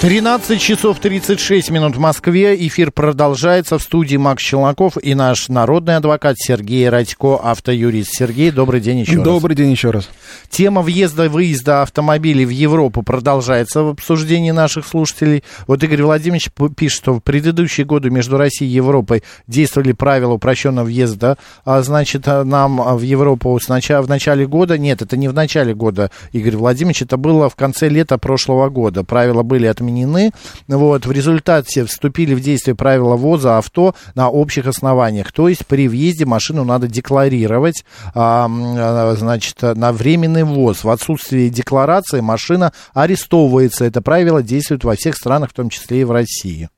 [0.00, 2.56] 13 часов 36 минут в Москве.
[2.66, 8.14] Эфир продолжается в студии Макс Челноков и наш народный адвокат Сергей Радько, автоюрист.
[8.14, 9.24] Сергей, добрый день еще раз.
[9.24, 10.08] Добрый день еще раз.
[10.48, 15.44] Тема въезда и выезда автомобилей в Европу продолжается в обсуждении наших слушателей.
[15.66, 20.86] Вот Игорь Владимирович пишет, что в предыдущие годы между Россией и Европой действовали правила упрощенного
[20.86, 21.36] въезда.
[21.66, 25.34] А значит, а, нам а, в Европу сначала, в начале года, нет, это не в
[25.34, 29.04] начале года, Игорь Владимирович, это было в конце лета прошлого года.
[29.04, 30.32] Правила были отменены отменены.
[30.68, 35.32] Вот, в результате вступили в действие правила ввоза авто на общих основаниях.
[35.32, 40.84] То есть при въезде машину надо декларировать, а, а, значит, на временный ввоз.
[40.84, 43.84] В отсутствии декларации машина арестовывается.
[43.84, 46.68] Это правило действует во всех странах, в том числе и в России.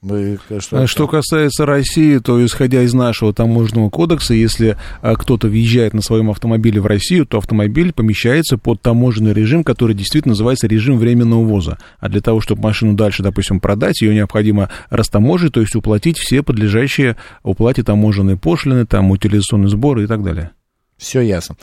[0.00, 6.02] Что, что касается России, то исходя из нашего таможенного кодекса, если а, кто-то въезжает на
[6.02, 11.42] своем автомобиле в Россию, то автомобиль помещается под таможенный режим, который действительно называется режим временного
[11.42, 11.78] ввоза.
[11.98, 16.44] А для того, чтобы машину дальше, допустим, продать, ее необходимо растаможить, то есть уплатить все
[16.44, 20.52] подлежащие уплате таможенные пошлины, там, утилизационный сбор и так далее.
[20.96, 21.56] Все ясно.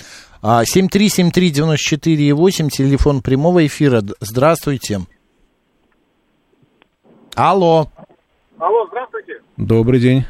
[0.43, 4.03] 7373948, а, телефон прямого эфира.
[4.19, 4.99] Здравствуйте.
[7.35, 7.91] Алло.
[8.57, 9.41] Алло, здравствуйте.
[9.57, 10.23] Добрый день.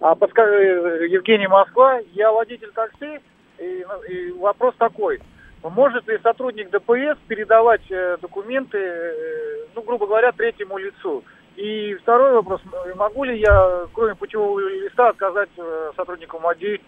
[0.00, 3.20] А, подскажи, Евгений Москва, я водитель такси,
[3.58, 5.20] и, и вопрос такой.
[5.62, 11.22] Может ли сотрудник ДПС передавать э, документы, э, ну, грубо говоря, третьему лицу?
[11.56, 12.62] И второй вопрос,
[12.96, 16.80] могу ли я, кроме путевого листа, отказать э, сотруднику МАДИ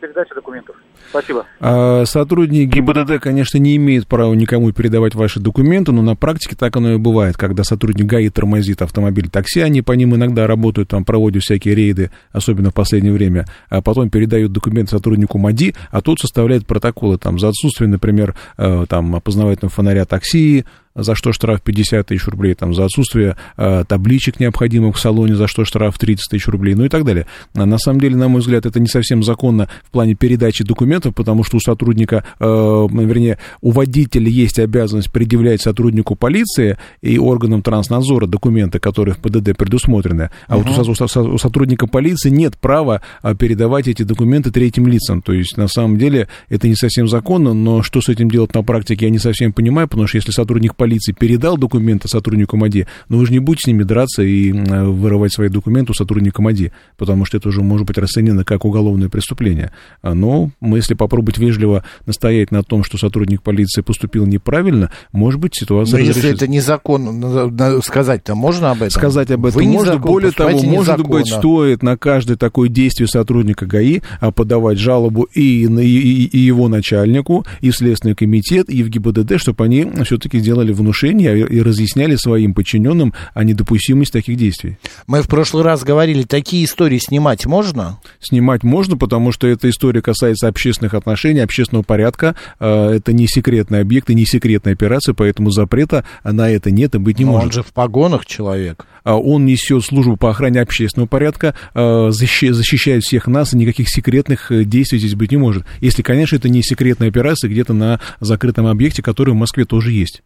[0.00, 0.76] передачи документов.
[1.10, 1.46] Спасибо.
[1.60, 6.76] А, сотрудник ГИБДД, конечно, не имеет права никому передавать ваши документы, но на практике так
[6.76, 11.04] оно и бывает, когда сотрудник ГАИ тормозит автомобиль такси, они по ним иногда работают, там
[11.04, 16.20] проводят всякие рейды, особенно в последнее время, а потом передают документы сотруднику МАДИ, а тот
[16.20, 22.06] составляет протоколы там за отсутствие, например, э, там опознавательного фонаря такси, за что штраф 50
[22.06, 26.48] тысяч рублей, там, за отсутствие э, табличек необходимых в салоне, за что штраф 30 тысяч
[26.48, 27.26] рублей, ну и так далее.
[27.54, 31.14] А на самом деле, на мой взгляд, это не совсем законно в плане передачи документов,
[31.14, 37.62] потому что у сотрудника, э, вернее, у водителя есть обязанность предъявлять сотруднику полиции и органам
[37.62, 40.62] транснадзора документы, которые в ПДД предусмотрены, а uh-huh.
[40.76, 45.32] вот у, у, у сотрудника полиции нет права э, передавать эти документы третьим лицам, то
[45.32, 49.06] есть, на самом деле, это не совсем законно, но что с этим делать на практике,
[49.06, 53.26] я не совсем понимаю, потому что если сотрудник полиции передал документы сотруднику МАДИ, но вы
[53.26, 57.36] же не будете с ними драться и вырывать свои документы у сотрудника МАДИ, потому что
[57.36, 59.72] это уже может быть расценено как уголовное преступление.
[60.00, 65.54] А, но если попробовать вежливо настоять на том, что сотрудник полиции поступил неправильно, может быть,
[65.54, 65.98] ситуация...
[65.98, 68.90] Но если это незаконно, сказать-то можно об этом?
[68.90, 69.98] Сказать об этом Вы можно.
[69.98, 75.66] Более того, может быть, стоит на каждое такое действие сотрудника ГАИ а, подавать жалобу и,
[75.66, 80.69] и, и его начальнику, и в Следственный комитет, и в ГИБДД, чтобы они все-таки сделали
[80.70, 84.78] делали внушение и разъясняли своим подчиненным о недопустимости таких действий.
[85.06, 87.98] Мы в прошлый раз говорили, такие истории снимать можно?
[88.20, 92.34] Снимать можно, потому что эта история касается общественных отношений, общественного порядка.
[92.58, 96.98] Э, это не секретный объект и не секретная операция, поэтому запрета на это нет и
[96.98, 97.46] быть не Но может.
[97.46, 98.86] он же в погонах человек.
[99.02, 104.50] А он несет службу по охране общественного порядка, э, защищает всех нас, и никаких секретных
[104.52, 105.64] э, действий здесь быть не может.
[105.80, 110.22] Если, конечно, это не секретная операция где-то на закрытом объекте, который в Москве тоже есть.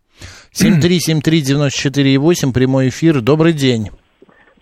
[0.52, 3.20] 7373948, прямой эфир.
[3.20, 3.90] Добрый день.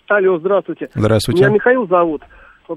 [0.09, 0.91] Алло, здравствуйте.
[0.95, 1.45] Здравствуйте.
[1.45, 2.23] Меня Михаил зовут.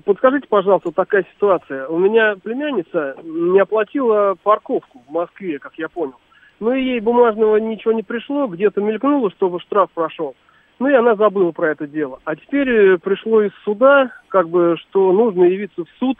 [0.03, 1.88] Подскажите, пожалуйста, вот такая ситуация.
[1.88, 6.15] У меня племянница не оплатила парковку в Москве, как я понял.
[6.59, 10.35] Ну и ей бумажного ничего не пришло, где-то мелькнуло, чтобы штраф прошел.
[10.79, 12.19] Ну и она забыла про это дело.
[12.25, 16.17] А теперь э, пришло из суда, как бы, что нужно явиться в суд.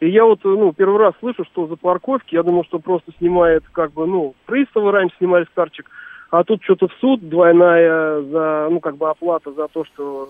[0.00, 2.34] И я вот, ну, первый раз слышу, что за парковки.
[2.34, 5.90] Я думал, что просто снимает, как бы, ну, приставы раньше снимали с карточек
[6.30, 10.28] а тут что-то в суд, двойная за, ну, как бы оплата за то, что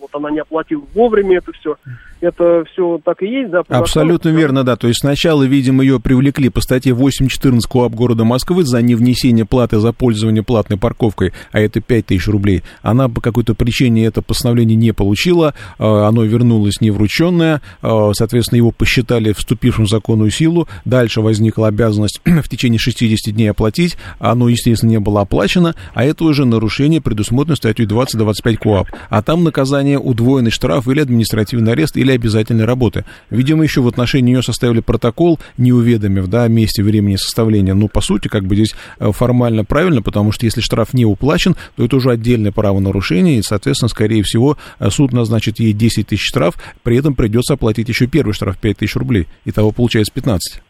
[0.00, 1.76] вот она не оплатила вовремя это все.
[2.20, 3.62] Это все так и есть, да?
[3.68, 4.76] Абсолютно закону, верно, да.
[4.76, 9.78] То есть сначала, видимо, ее привлекли по статье 8.14 КОАП города Москвы за невнесение платы
[9.78, 12.62] за пользование платной парковкой, а это 5 тысяч рублей.
[12.82, 18.70] Она по какой-то причине это постановление не получила, а, оно вернулось неврученное, а, соответственно, его
[18.70, 20.68] посчитали вступившим в законную силу.
[20.84, 26.04] Дальше возникла обязанность в течение 60 дней оплатить, оно, естественно, не было оплачено оплачено, а
[26.04, 28.88] это уже нарушение, предусмотрено статьей 20-25 КОАП.
[29.10, 33.04] А там наказание удвоенный штраф или административный арест или обязательной работы.
[33.30, 37.74] Видимо, еще в отношении нее составили протокол, не уведомив, да, о месте времени составления.
[37.74, 41.56] Но, по сути, как бы здесь э, формально правильно, потому что если штраф не уплачен,
[41.76, 46.28] то это уже отдельное правонарушение, и, соответственно, скорее всего, э, суд назначит ей 10 тысяч
[46.28, 49.26] штраф, при этом придется оплатить еще первый штраф 5 тысяч рублей.
[49.44, 50.62] Итого получается 15.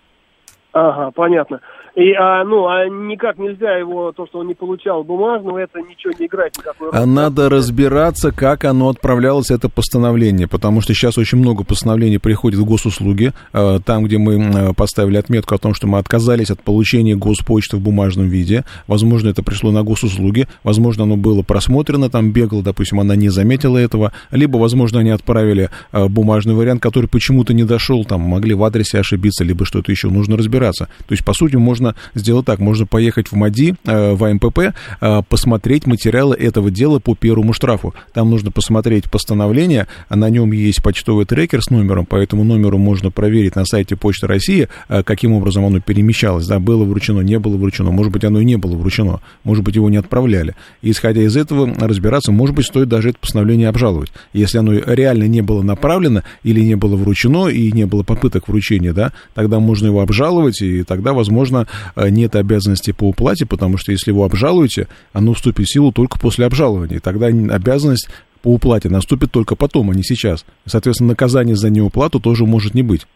[0.72, 1.60] Ага, понятно.
[1.94, 6.14] И, а, ну, а никак нельзя его, то, что он не получал бумажного, это ничего
[6.18, 7.02] не играет никакой роли.
[7.02, 12.58] А надо разбираться, как оно отправлялось, это постановление, потому что сейчас очень много постановлений приходит
[12.58, 16.62] в госуслуги, а, там, где мы а, поставили отметку о том, что мы отказались от
[16.62, 22.32] получения госпочты в бумажном виде, возможно, это пришло на госуслуги, возможно, оно было просмотрено, там
[22.32, 27.64] бегало, допустим, она не заметила этого, либо, возможно, они отправили бумажный вариант, который почему-то не
[27.64, 30.88] дошел, там, могли в адресе ошибиться, либо что-то еще, нужно разбираться.
[31.06, 32.60] То есть, по сути, можно можно сделать так.
[32.60, 34.58] Можно поехать в МАДИ, э, в АМПП,
[35.00, 37.94] э, посмотреть материалы этого дела по первому штрафу.
[38.12, 42.78] Там нужно посмотреть постановление, а на нем есть почтовый трекер с номером, по этому номеру
[42.78, 47.38] можно проверить на сайте Почты России, э, каким образом оно перемещалось, да, было вручено, не
[47.38, 50.54] было вручено, может быть, оно и не было вручено, может быть, его не отправляли.
[50.82, 54.12] Исходя из этого, разбираться, может быть, стоит даже это постановление обжаловать.
[54.32, 58.92] Если оно реально не было направлено или не было вручено и не было попыток вручения,
[58.92, 61.66] да, тогда можно его обжаловать, и тогда, возможно,
[61.96, 66.46] нет обязанности по уплате, потому что если его обжалуете, оно вступит в силу только после
[66.46, 66.96] обжалования.
[66.96, 68.08] И тогда обязанность
[68.42, 70.44] по уплате наступит только потом, а не сейчас.
[70.66, 73.06] Соответственно, наказание за неуплату тоже может не быть.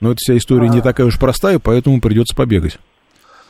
[0.00, 2.78] Но эта вся история не такая уж простая, поэтому придется побегать.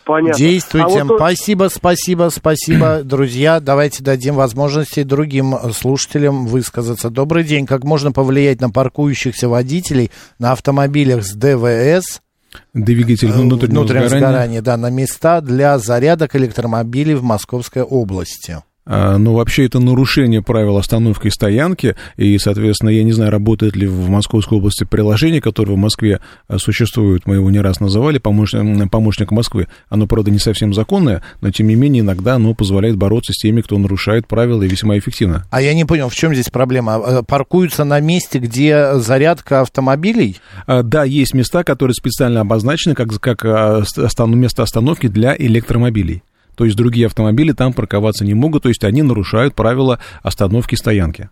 [0.04, 0.38] Понятно.
[0.38, 1.00] Действуйте.
[1.00, 1.16] А вот...
[1.16, 3.60] Спасибо, спасибо, спасибо, друзья.
[3.60, 7.10] Давайте дадим возможности другим слушателям высказаться.
[7.10, 7.66] Добрый день.
[7.66, 12.20] Как можно повлиять на паркующихся водителей на автомобилях с ДВС?
[12.72, 14.28] Двигатель внутреннего, внутреннего сгорания.
[14.28, 18.62] сгорания, да, на места для зарядок электромобилей в Московской области.
[18.86, 23.76] А, ну, вообще, это нарушение правил остановки и стоянки, и, соответственно, я не знаю, работает
[23.76, 28.18] ли в Московской области приложение, которое в Москве а, существует, мы его не раз называли,
[28.18, 29.68] помощник, помощник Москвы.
[29.88, 33.62] Оно, правда, не совсем законное, но, тем не менее, иногда оно позволяет бороться с теми,
[33.62, 35.46] кто нарушает правила, и весьма эффективно.
[35.50, 36.96] А я не понял, в чем здесь проблема?
[36.96, 40.40] А, паркуются на месте, где зарядка автомобилей?
[40.66, 46.22] Да, есть места, которые специально обозначены как, как место остановки для электромобилей.
[46.56, 51.30] То есть другие автомобили там парковаться не могут, то есть они нарушают правила остановки стоянки.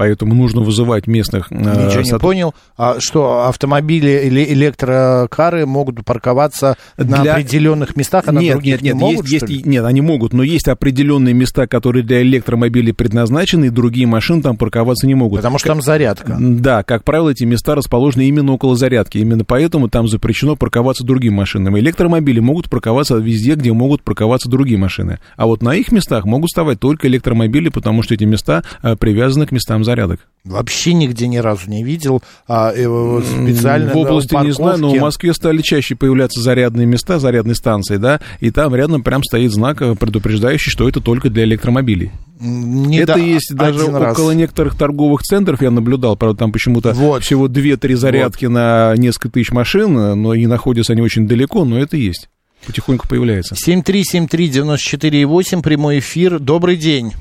[0.00, 1.48] Поэтому нужно вызывать местных...
[1.52, 2.54] Э, Ничего не понял.
[2.78, 7.22] А что, автомобили или электрокары могут парковаться для...
[7.22, 10.00] на определенных местах, а нет, на других нет, нет, не могут, есть, есть, Нет, они
[10.00, 15.14] могут, но есть определенные места, которые для электромобилей предназначены, и другие машины там парковаться не
[15.14, 15.40] могут.
[15.40, 15.76] Потому что как...
[15.76, 16.36] там зарядка.
[16.40, 19.18] Да, как правило, эти места расположены именно около зарядки.
[19.18, 21.78] Именно поэтому там запрещено парковаться другим машинам.
[21.78, 25.18] Электромобили могут парковаться везде, где могут парковаться другие машины.
[25.36, 29.44] А вот на их местах могут вставать только электромобили, потому что эти места э, привязаны
[29.44, 30.20] к местам зарядки зарядок?
[30.44, 32.22] Вообще нигде ни разу не видел.
[32.48, 37.18] А, э, специально в области не знаю, но в Москве стали чаще появляться зарядные места,
[37.18, 41.44] зарядные станции, да, и там рядом прям стоит знак, э, предупреждающий, что это только для
[41.44, 42.12] электромобилей.
[42.38, 44.34] Не это да, есть даже около раз.
[44.34, 47.22] некоторых торговых центров, я наблюдал, правда, там почему-то вот.
[47.22, 48.52] всего 2-3 зарядки вот.
[48.52, 52.30] на несколько тысяч машин, но и находятся они очень далеко, но это есть.
[52.66, 53.54] Потихоньку появляется.
[53.54, 56.38] 7373948, прямой эфир.
[56.38, 57.12] Добрый день.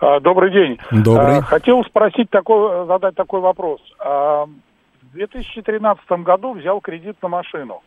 [0.00, 0.78] А, добрый день.
[0.90, 1.38] Добрый.
[1.38, 3.80] А, хотел спросить такой, задать такой вопрос.
[3.98, 7.82] А, в 2013 году взял кредит на машину.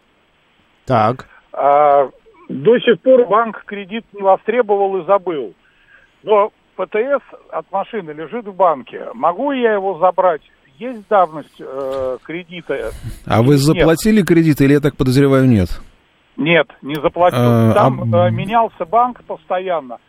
[0.86, 1.28] Так.
[2.49, 5.54] До сих пор банк кредит не востребовал и забыл.
[6.23, 9.08] Но ПТС от машины лежит в банке.
[9.13, 10.41] Могу я его забрать?
[10.78, 12.91] Есть давность э, кредита?
[13.26, 14.28] А вы заплатили нет.
[14.28, 15.69] кредит или, я так подозреваю, нет?
[16.36, 17.39] Нет, не заплатил.
[17.39, 18.30] А, Там а...
[18.30, 19.99] менялся банк постоянно.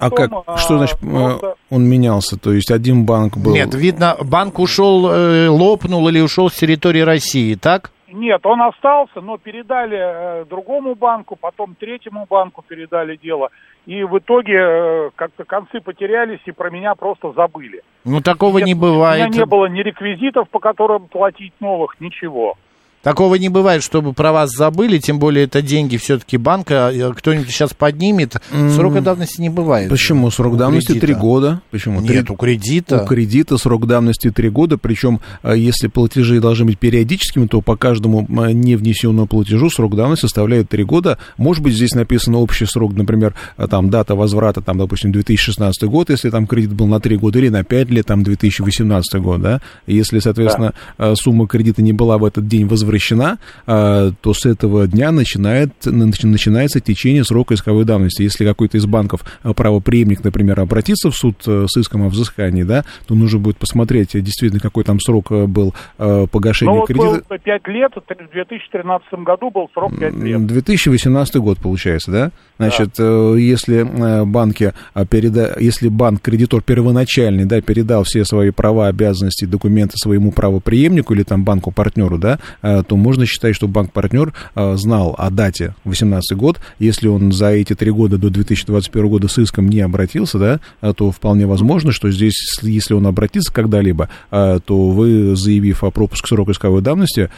[0.00, 0.30] А как?
[0.46, 1.54] А, что значит просто...
[1.70, 2.38] он менялся?
[2.38, 3.52] То есть один банк был...
[3.52, 7.90] Нет, видно, банк ушел, э, лопнул или ушел с территории России, так?
[8.12, 13.50] Нет, он остался, но передали э, другому банку, потом третьему банку передали дело.
[13.86, 17.82] И в итоге э, как-то концы потерялись и про меня просто забыли.
[18.04, 19.26] Ну, такого Нет, не бывает.
[19.26, 22.56] У меня не было ни реквизитов, по которым платить новых, ничего.
[23.02, 27.48] Такого не бывает, чтобы про вас забыли, тем более это деньги все-таки банка, э, кто-нибудь
[27.48, 28.36] сейчас поднимет.
[28.74, 29.88] Срока давности не бывает.
[29.88, 30.30] Почему?
[30.30, 31.62] Срок давности три года.
[31.70, 32.00] Почему?
[32.00, 32.34] Нет, 3...
[32.34, 33.02] у кредита.
[33.02, 37.74] У кредита срок давности три года, причем э, если платежи должны быть периодическими, то по
[37.74, 41.16] каждому э, невнесенному платежу срок давности составляет три года.
[41.38, 43.34] Может быть, здесь написано общий срок, например,
[43.70, 47.48] там дата возврата, там, допустим, 2016 год, если там кредит был на три года, или
[47.48, 49.62] на пять лет, там, 2018 год, да.
[49.86, 51.14] Если, соответственно, да.
[51.16, 55.70] сумма кредита не была в этот день возвращена, возвращена, а, то с этого дня начинает,
[55.84, 58.22] начинается течение срока исковой давности.
[58.22, 62.64] Если какой-то из банков а, правоприемник, например, обратится в суд э, с иском о взыскании,
[62.64, 67.06] да, то нужно будет посмотреть, действительно, какой там срок э, был э, погашения ну, кредита.
[67.06, 70.46] Вот был 5 лет, в 2013 году был срок 5 лет.
[70.46, 72.30] 2018 год, получается, да?
[72.58, 73.36] Значит, да.
[73.36, 74.72] если банки
[75.08, 75.56] переда...
[75.58, 81.44] если банк, кредитор первоначальный, да, передал все свои права, обязанности, документы своему правоприемнику или там
[81.44, 82.38] банку-партнеру, да,
[82.82, 86.60] то можно считать, что банк-партнер а, знал о дате 18 год.
[86.78, 90.92] Если он за эти три года до 2021 года с иском не обратился, да, а,
[90.92, 96.52] то вполне возможно, что здесь, если он обратится когда-либо, то вы, заявив о пропуске срока
[96.52, 97.30] исковой давности,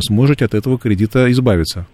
[0.00, 1.86] сможете от этого кредита избавиться.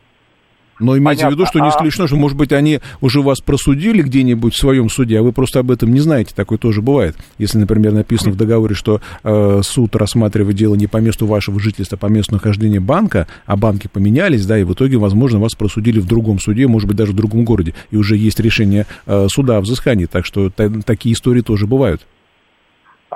[0.79, 1.29] Но имейте Понятно.
[1.29, 4.59] в виду, что не А- исключено, что, может быть, они уже вас просудили где-нибудь в
[4.59, 6.33] своем суде, а вы просто об этом не знаете.
[6.35, 7.17] Такое тоже бывает.
[7.39, 11.97] Если, например, написано в договоре, что э, суд рассматривает дело не по месту вашего жительства,
[11.97, 15.99] а по месту нахождения банка, а банки поменялись, да, и в итоге, возможно, вас просудили
[16.01, 19.57] в другом суде, может быть, даже в другом городе, и уже есть решение э, суда
[19.57, 20.07] о взыскании.
[20.07, 22.03] Так что та- такие истории тоже бывают.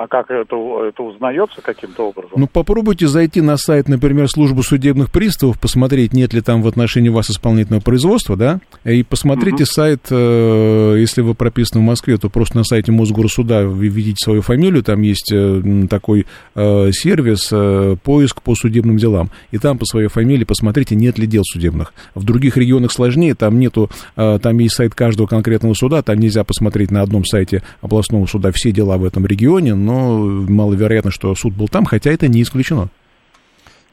[0.01, 0.55] А как это,
[0.87, 2.31] это узнается каким-то образом?
[2.35, 7.09] Ну, попробуйте зайти на сайт, например, службы судебных приставов, посмотреть, нет ли там в отношении
[7.09, 12.57] вас исполнительного производства, да, и посмотрите сайт, э, если вы прописаны в Москве, то просто
[12.57, 16.25] на сайте Мосгорсуда вы видите свою фамилию, там есть э, такой
[16.55, 21.27] э, сервис, э, поиск по судебным делам, и там по своей фамилии посмотрите, нет ли
[21.27, 21.93] дел судебных.
[22.15, 26.43] В других регионах сложнее, там нету, э, там есть сайт каждого конкретного суда, там нельзя
[26.43, 31.53] посмотреть на одном сайте областного суда все дела в этом регионе, но маловероятно, что суд
[31.53, 32.89] был там, хотя это не исключено.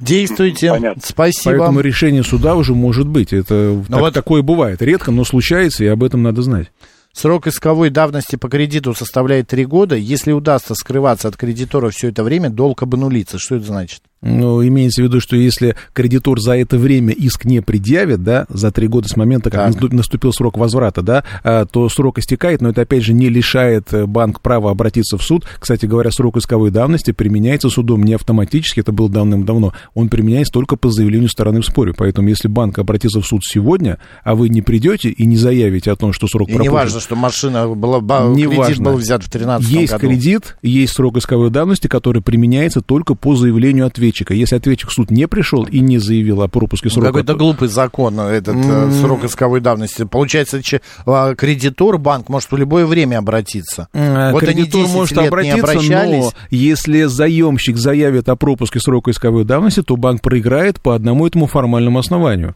[0.00, 0.70] Действуйте.
[0.70, 1.02] Понятно.
[1.04, 1.56] Спасибо.
[1.58, 3.32] Поэтому решение суда уже может быть.
[3.32, 4.80] Это так- вот- такое бывает.
[4.80, 6.70] Редко, но случается, и об этом надо знать.
[7.12, 9.96] Срок исковой давности по кредиту составляет 3 года.
[9.96, 13.38] Если удастся скрываться от кредитора все это время, долг обнулится.
[13.38, 14.02] Что это значит?
[14.20, 18.72] Ну, имеется в виду, что если кредитор за это время иск не предъявит, да, за
[18.72, 19.74] три года с момента, как Так.
[19.82, 23.92] наступ- наступил срок возврата, да, а, то срок истекает, но это, опять же, не лишает
[23.92, 25.46] э, банк права обратиться в суд.
[25.60, 30.74] Кстати говоря, срок исковой давности применяется судом не автоматически, это было давным-давно, он применяется только
[30.76, 31.92] по заявлению стороны в споре.
[31.96, 35.96] Поэтому, если банк обратится в суд сегодня, а вы не придете и не заявите о
[35.96, 38.00] том, что срок И не пропущен, важно, что машина была,
[38.34, 38.84] Не кредит важно.
[38.84, 40.08] был взят в 2013 Есть году.
[40.08, 44.34] кредит, есть срок исковой давности, который применяется только по заявлению ответчика.
[44.34, 47.08] Если ответчик в суд не пришел и не заявил о пропуске срока...
[47.08, 48.92] Какой-то глупый закон, этот э, М.
[48.92, 50.04] срок исковой давности.
[50.04, 53.88] Получается, че- а, кредитор, банк может в любое время обратиться.
[53.92, 55.74] Э, Вот они Кредитор 10 может обратиться,
[56.06, 61.46] но если заемщик заявит о пропуске срока исковой давности, то банк проиграет по одному этому
[61.46, 62.54] формальному основанию.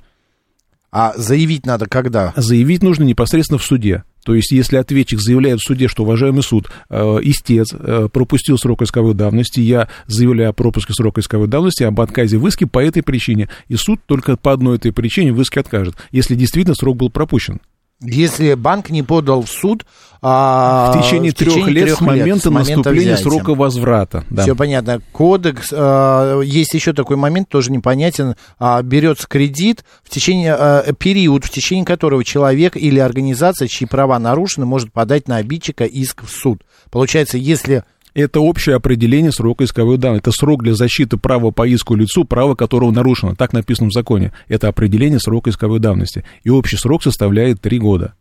[0.91, 2.33] А заявить надо когда?
[2.37, 4.05] Заявить нужно непосредственно в суде.
[4.25, 8.83] То есть, если ответчик заявляет в суде, что, уважаемый суд, э, истец э, пропустил срок
[8.83, 13.03] исковой давности, я заявляю о пропуске срока исковой давности, об отказе в иске по этой
[13.03, 17.11] причине, и суд только по одной этой причине в иске откажет, если действительно срок был
[17.11, 17.61] пропущен.
[18.03, 19.85] Если банк не подал в суд
[20.25, 23.31] а, в течение трех лет трех с момента наступления взятия.
[23.31, 24.25] срока возврата.
[24.31, 24.43] Да.
[24.43, 25.01] Все понятно.
[25.11, 28.37] Кодекс, а, есть еще такой момент, тоже непонятен.
[28.59, 34.19] А, берется кредит в течение, а, период, в течение которого человек или организация, чьи права
[34.21, 36.63] нарушены, может подать на обидчика иск в суд.
[36.91, 37.83] Получается, если
[38.15, 40.29] Это общее определение срока исковой давности.
[40.29, 43.35] Это срок для защиты права по иску лицу, право которого нарушено.
[43.35, 44.33] Так написано в законе.
[44.49, 46.25] Это определение срока исковой давности.
[46.43, 48.15] И общий срок составляет три года.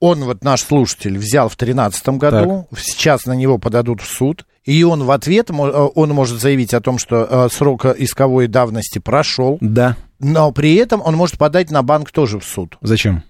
[0.00, 4.82] он, вот наш слушатель, взял в 2013 году, сейчас на него подадут в суд, и
[4.82, 9.58] он в ответ, э, он может заявить о том, что э, срок исковой давности прошел,
[9.60, 9.96] Да.
[10.18, 12.78] но при этом он может подать на банк тоже в суд.
[12.80, 13.22] Зачем?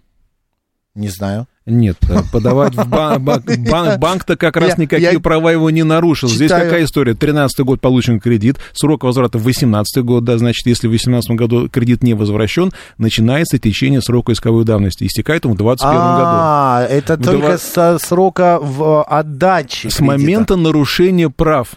[0.95, 1.47] Не знаю.
[1.65, 3.23] Нет, э, подавать в банк,
[3.71, 6.29] банк, банк-то как раз Я- никакие я права его не нарушил.
[6.29, 6.65] Здесь читаю.
[6.65, 7.15] какая история?
[7.15, 12.03] 13 год получен кредит, срок возврата 18 год, да, значит, если в 18 году кредит
[12.03, 16.03] не возвращен, начинается течение срока исковой давности, истекает он в 21 году.
[16.05, 19.89] А, это только два- со срока в отдаче.
[19.89, 20.05] С кредита.
[20.05, 21.69] момента нарушения прав.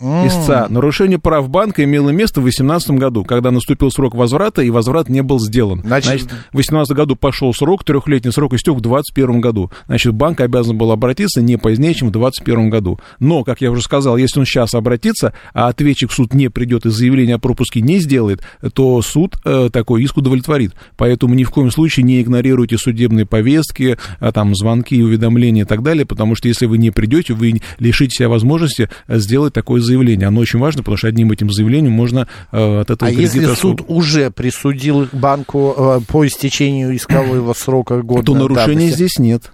[0.00, 0.66] Истца.
[0.70, 5.22] Нарушение прав банка имело место в 2018 году, когда наступил срок возврата, и возврат не
[5.22, 5.82] был сделан.
[5.84, 9.70] Значит- Значит, в 2018 году пошел срок, трехлетний срок истек в 2021 году.
[9.86, 12.98] Значит, банк обязан был обратиться не позднее, чем в 2021 году.
[13.18, 16.86] Но, как я уже сказал, если он сейчас обратится, а ответчик в суд не придет
[16.86, 18.42] и заявление о пропуске не сделает,
[18.74, 20.72] то суд э, такой иск удовлетворит.
[20.96, 25.82] Поэтому ни в коем случае не игнорируйте судебные повестки, а, там, звонки, уведомления и так
[25.82, 29.89] далее, потому что если вы не придете, вы лишите себя возможности э, сделать такое заявление.
[30.28, 33.82] Оно очень важно, потому что одним этим заявлением можно э, от этого А если суд
[33.88, 38.94] уже присудил банку э, по истечению искового срока года то нарушения давности?
[38.94, 39.50] здесь нет.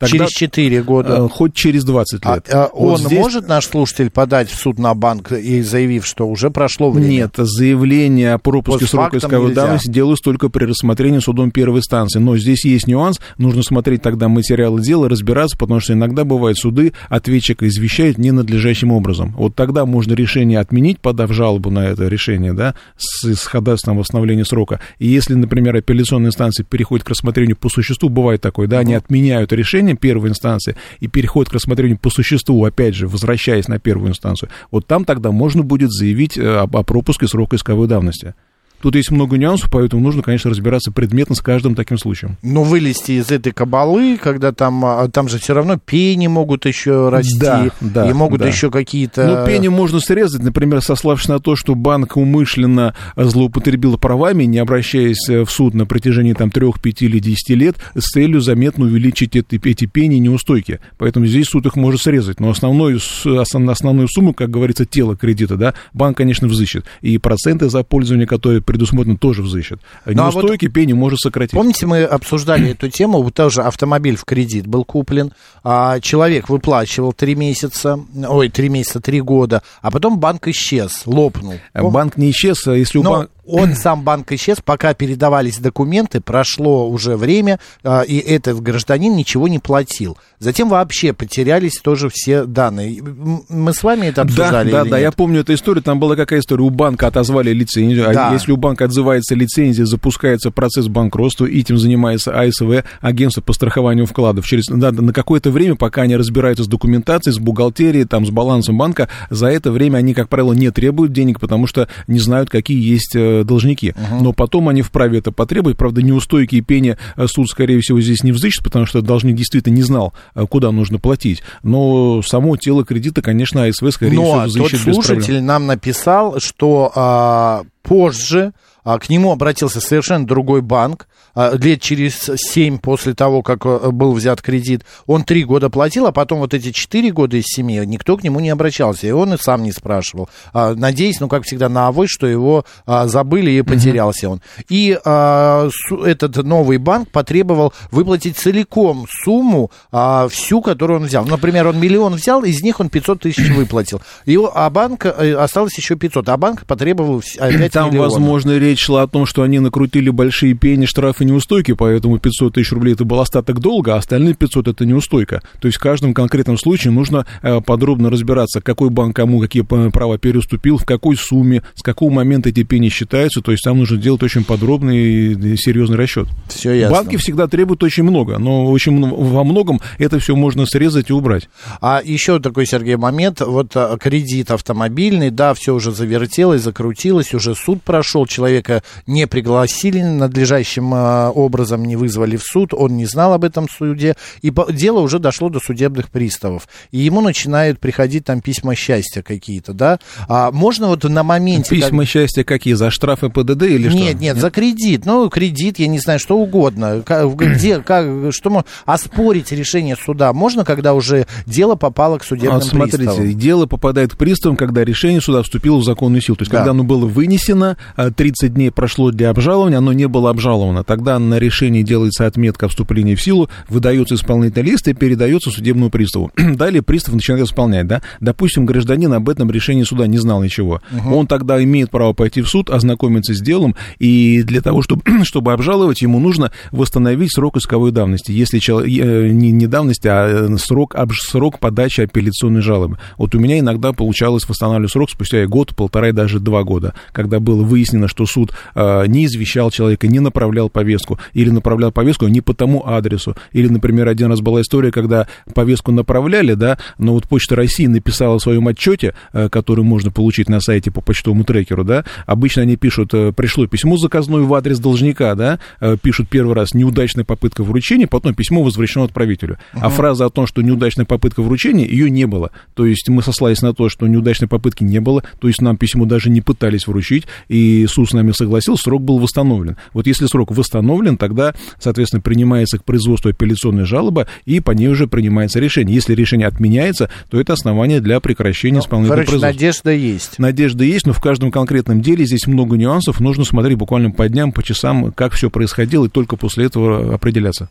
[0.00, 1.26] Тогда, Через 4 года.
[1.26, 2.48] э, хоть через 20 А, лет.
[2.50, 6.26] а Вот он здесь- может, наш слушатель, подать в суд на банк и заявив, что
[6.26, 7.08] уже прошло время?
[7.10, 9.62] Нет, заявление о пропуске срока Постфактум исковой нельзя.
[9.62, 12.18] давности делалось только при рассмотрении судом первой инстанции.
[12.18, 16.94] Но здесь есть нюанс, нужно смотреть тогда материалы дела, разбираться, потому что иногда бывают суды,
[17.10, 19.34] ответчика извещают ненадлежащим образом.
[19.36, 24.00] Вот тогда можно решение отменить, подав жалобу на это решение, да, с, с ходатайством о
[24.00, 24.80] восстановлении срока.
[24.98, 29.52] И если, например, апелляционная инстанция переходит к рассмотрению по существу, бывает такое, да, они отменяют
[29.52, 34.50] решение первой инстанции и переходят к рассмотрению по существу, опять же, возвращаясь на первую инстанцию.
[34.70, 38.34] Вот там тогда можно будет заявить э, об- о пропуске срока исковой давности.
[38.80, 42.36] Тут есть много нюансов, поэтому нужно, конечно, разбираться предметно с каждым таким случаем.
[42.42, 47.08] Но вылезти из этой кабалы, когда там, а, там же все равно пени могут еще
[47.10, 48.48] расти, Да, да, и могут да.
[48.48, 49.26] еще какие-то...
[49.26, 55.28] Ну, пени можно срезать, например, сославшись на то, что банк умышленно злоупотребил правами, не обращаясь
[55.28, 59.36] э, в суд на протяжении там 3, 5 или 10 лет, с целью заметно увеличить
[59.36, 60.80] эти, эти пени неустойки.
[60.98, 62.40] Поэтому здесь суд их может срезать.
[62.40, 66.84] Но основную, основную сумму, как говорится, тело кредита, да, банк, конечно, взыщет.
[67.02, 69.80] И проценты за пользование, которые предусмотрены, тоже взыщет.
[70.06, 71.52] Ну, а вот Неустойки пени может сократить.
[71.54, 75.32] Помните, мы обсуждали эту тему, вот тоже автомобиль в кредит был куплен,
[75.64, 77.98] а человек выплачивал три месяца,
[78.28, 81.54] ой, три месяца, три года, а потом банк исчез, лопнул.
[81.74, 83.32] Пом- Банк не исчез, а если у Но банка...
[83.46, 89.48] он сам банк исчез, пока передавались документы, прошло уже время, а, и этот гражданин ничего
[89.48, 90.18] не платил.
[90.38, 93.02] Затем вообще потерялись тоже все данные.
[93.02, 95.04] Мы с вами это Да, обсуждали да, или да, нет?
[95.04, 95.82] я помню эту историю.
[95.82, 96.62] Там была какая история?
[96.64, 98.12] У банка отозвали лицензию.
[98.12, 98.30] Да.
[98.30, 103.52] А если у банка отзывается лицензия, запускается процесс банкротства, и этим занимается АСВ, агентство по
[103.52, 104.46] страхованию вкладов.
[104.46, 108.78] Через, да, на какое-то время, пока они разбираются с документацией, с бухгалтерией, там, с балансом
[108.78, 112.80] банка, за это время они, как правило, не требуют денег, потому что не знают, какие
[112.82, 113.94] есть э, должники.
[114.20, 115.76] Но потом они вправе это потребовать.
[115.76, 119.74] Правда, неустойки и пени э, суд, скорее всего, здесь не взыщет, потому что должник действительно
[119.74, 121.42] не знал, э, куда нужно платить.
[121.62, 125.02] Но само тело кредита, конечно, АСВ, скорее Но всего, тот взыщет без проблем.
[125.02, 128.52] слушатель нам написал, что а, позже
[128.90, 133.90] а, к нему обратился совершенно другой банк, а, лет через 7 после того, как а,
[133.92, 134.84] был взят кредит.
[135.06, 138.40] Он 3 года платил, а потом вот эти 4 года из 7 никто к нему
[138.40, 140.28] не обращался, и он и сам не спрашивал.
[140.52, 144.42] А, надеясь, ну, как всегда, на авось, что его а, забыли и потерялся он.
[144.68, 145.68] И а,
[146.04, 151.24] этот новый банк потребовал выплатить целиком сумму, а, всю, которую он взял.
[151.24, 154.02] Например, он миллион взял, из них он 500 тысяч выплатил.
[154.26, 158.08] Его, а банк, э, осталось еще 500, а банк потребовал опять Там, миллион.
[158.08, 162.72] возможно, речь шла о том, что они накрутили большие пени, штрафы, неустойки, поэтому 500 тысяч
[162.72, 165.42] рублей это был остаток долга, а остальные 500 это неустойка.
[165.60, 169.90] То есть в каждом конкретном случае нужно э, подробно разбираться, какой банк кому какие п-
[169.90, 173.40] права переступил, в какой сумме, с какого момента эти пени считаются.
[173.40, 176.28] То есть там нужно делать очень подробный и серьезный расчет.
[176.48, 176.96] Все ясно.
[176.96, 181.48] Банки всегда требуют очень много, но очень во многом это все можно срезать и убрать.
[181.80, 187.54] А еще такой, Сергей, момент, вот а, кредит автомобильный, да, все уже завертелось, закрутилось, уже
[187.54, 188.26] суд прошел,
[188.60, 193.68] человека не пригласили надлежащим а, образом, не вызвали в суд, он не знал об этом
[193.68, 196.68] суде, и дело уже дошло до судебных приставов.
[196.90, 199.98] И ему начинают приходить там письма счастья какие-то, да?
[200.28, 201.70] А можно вот на моменте...
[201.70, 202.08] Письма как...
[202.08, 202.74] счастья какие?
[202.74, 203.98] За штрафы ПДД или нет, что?
[203.98, 205.06] Нет, нет, за кредит.
[205.06, 207.02] Ну, кредит, я не знаю, что угодно.
[207.06, 208.68] Где, как, что можно...
[208.84, 213.16] Оспорить решение суда можно, когда уже дело попало к судебным а, смотрите, приставам?
[213.16, 216.36] Смотрите, дело попадает к приставам, когда решение суда вступило в законную силу.
[216.36, 216.58] То есть, да.
[216.58, 220.84] когда оно было вынесено, а, 30 15 дней прошло для обжалования, оно не было обжаловано.
[220.84, 226.30] Тогда на решении делается отметка вступления в силу, выдается исполнительный лист и передается судебному приставу.
[226.36, 228.02] Далее пристав начинает исполнять, да?
[228.20, 230.80] Допустим, гражданин об этом решении суда не знал ничего.
[230.92, 231.14] Угу.
[231.14, 235.52] Он тогда имеет право пойти в суд, ознакомиться с делом, и для того, чтобы, чтобы
[235.52, 238.32] обжаловать, ему нужно восстановить срок исковой давности.
[238.32, 242.98] Если человек, э, не, не давности, а э, срок, обж, срок подачи апелляционной жалобы.
[243.16, 247.40] Вот у меня иногда получалось восстанавливать срок спустя год, полтора и даже два года, когда
[247.40, 248.39] было выяснено, что суд
[248.74, 253.36] э, не извещал человека, не направлял повестку, или направлял повестку не по тому адресу.
[253.52, 258.38] Или, например, один раз была история, когда повестку направляли, да, но вот Почта России написала
[258.38, 262.76] в своем отчете, э, который можно получить на сайте по почтовому трекеру, да, обычно они
[262.76, 265.58] пишут, э, пришло письмо заказное в адрес должника, да,
[266.02, 269.58] пишут первый раз неудачная попытка вручения, потом письмо возвращено отправителю.
[269.72, 272.50] А фраза о том, что неудачная попытка вручения, ее не было.
[272.74, 276.04] То есть мы сослались на то, что неудачной попытки не было, то есть нам письмо
[276.04, 279.76] даже не пытались вручить, и суд с нами согласился, срок был восстановлен.
[279.92, 285.06] Вот если срок восстановлен, тогда, соответственно, принимается к производству апелляционная жалоба, и по ней уже
[285.06, 285.94] принимается решение.
[285.94, 289.58] Если решение отменяется, то это основание для прекращения исполнительного Короче, производства.
[289.58, 290.38] надежда есть.
[290.38, 293.20] Надежда есть, но в каждом конкретном деле здесь много нюансов.
[293.20, 297.68] Нужно смотреть буквально по дням, по часам, как все происходило, и только после этого определяться.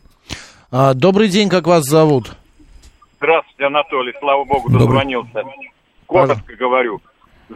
[0.70, 2.32] А, добрый день, как вас зовут?
[3.18, 4.86] Здравствуйте, Анатолий, слава богу, Добрый.
[4.86, 5.42] дозвонился.
[6.06, 7.00] Коротко говорю.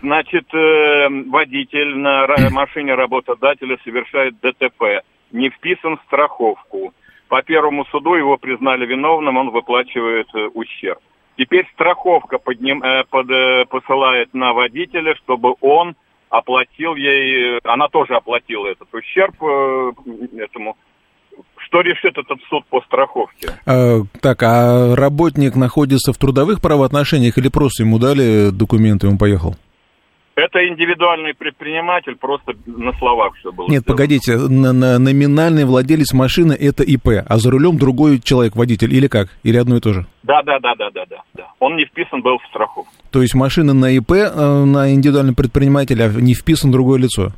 [0.02, 6.92] Значит, э, водитель на машине работодателя совершает ДТП, не вписан в страховку.
[7.28, 10.98] По первому суду его признали виновным, он выплачивает э, ущерб.
[11.36, 13.28] Теперь страховка подним, э, под,
[13.68, 15.94] посылает на водителя, чтобы он
[16.28, 19.34] оплатил ей, она тоже оплатила этот ущерб
[20.36, 20.76] этому.
[21.56, 23.48] Что решит этот суд по страховке?
[23.66, 29.54] А, так, а работник находится в трудовых правоотношениях или просто ему дали документы, он поехал?
[30.36, 33.68] Это индивидуальный предприниматель, просто на словах все было.
[33.68, 33.96] Нет, сделано.
[33.96, 39.06] погодите, на- на- номинальный владелец машины это ИП, а за рулем другой человек, водитель, или
[39.06, 39.28] как?
[39.44, 40.06] Или одно и то же?
[40.24, 41.44] Да, да, да, да, да, да, да.
[41.60, 42.92] Он не вписан был в страховку.
[43.12, 47.30] То есть машина на ИП, э, на индивидуальный предприниматель, а не вписан другое лицо?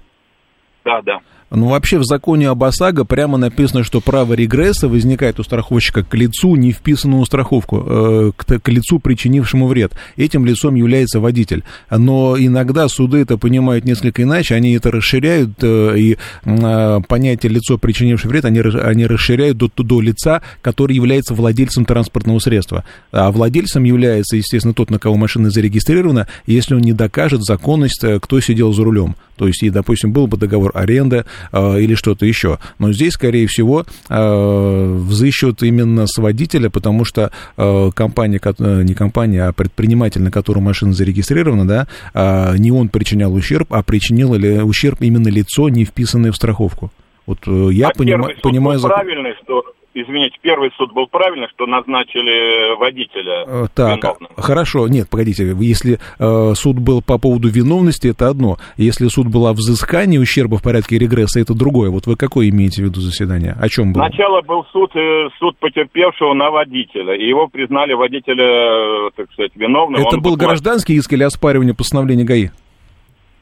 [0.84, 1.20] Да, да.
[1.50, 6.12] Ну, вообще в законе об ОСАГО прямо написано, что право регресса возникает у страховщика к
[6.14, 9.92] лицу, не вписанному в страховку, э, к, к лицу, причинившему вред.
[10.16, 11.62] Этим лицом является водитель.
[11.88, 17.78] Но иногда суды это понимают несколько иначе, они это расширяют, э, и э, понятие лицо,
[17.78, 22.84] причинившее вред, они, они расширяют до, до лица, который является владельцем транспортного средства.
[23.12, 28.40] А владельцем является, естественно, тот, на кого машина зарегистрирована, если он не докажет законность, кто
[28.40, 29.14] сидел за рулем.
[29.36, 32.58] То есть, и, допустим, был бы договор аренды или что-то еще.
[32.78, 38.82] Но здесь, скорее всего, э, взыщут именно с водителя, потому что э, компания, ко- э,
[38.82, 43.82] не компания, а предприниматель, на котором машина зарегистрирована, да, э, не он причинял ущерб, а
[43.82, 46.90] причинило ли ущерб именно лицо, не вписанное в страховку.
[47.26, 48.06] Вот э, я а суд
[48.42, 49.62] понимаю правильный, что,
[50.02, 54.30] извините, первый суд был правильный, что назначили водителя Э, Так, виновным.
[54.36, 58.56] хорошо, нет, погодите, если э, суд был по поводу виновности, это одно.
[58.76, 61.90] Если суд был о взыскании ущерба в порядке регресса, это другое.
[61.90, 63.56] Вот вы какое имеете в виду заседание?
[63.60, 64.06] О чем было?
[64.06, 69.52] Сначала был суд, э, суд потерпевшего на водителя, и его признали водителя, э, так сказать,
[69.54, 70.00] виновным.
[70.00, 72.48] это Он был выплатил гражданский иск или оспаривание постановления ГАИ?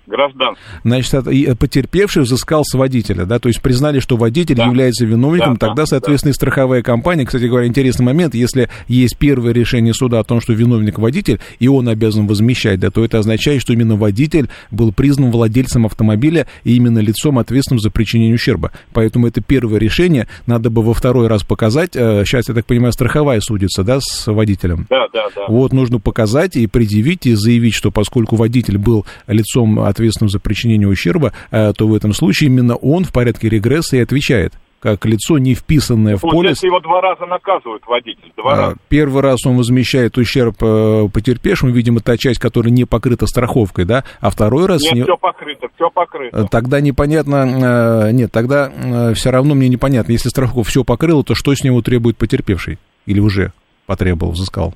[0.07, 0.63] Гражданский.
[0.85, 4.67] Значит, и потерпевший взыскал с водителя, да, то есть признали, что водитель Да.
[4.67, 9.17] является виновником, Да, тогда, да, соответственно, и страховая компания, кстати говоря, интересный момент, если есть
[9.19, 13.19] первое решение суда о том, что виновник водитель, и он обязан возмещать, да, то это
[13.19, 18.73] означает, что именно водитель был признан владельцем автомобиля и именно лицом, ответственным за причинение ущерба.
[18.93, 22.93] Поэтому это первое решение, надо бы во второй раз показать, э, сейчас, я так понимаю,
[22.93, 24.87] страховая судится, да, с водителем.
[24.91, 25.47] Да, да, да.
[25.49, 30.89] Вот нужно показать и предъявить, и заявить, что поскольку водитель был лицом, ответственным за причинение
[30.89, 35.39] ущерба, э, то в этом случае именно он в порядке регресса и отвечает как лицо,
[35.39, 36.35] не вписанное в полис.
[36.35, 38.31] Получается, его два раза наказывают водитель.
[38.37, 38.77] Два А, раза.
[38.91, 44.05] Первый раз он возмещает ущерб э, потерпевшему, видимо, та часть, которая не покрыта страховкой, да,
[44.21, 44.83] а второй раз...
[44.83, 46.39] Нет, не- все покрыто, все покрыто.
[46.39, 51.35] э, Тогда непонятно, э, нет, тогда все равно мне непонятно, если страховка все покрыла, то
[51.35, 52.79] что с него требует потерпевший?
[53.07, 53.55] Или уже
[53.87, 54.75] потребовал, взыскал?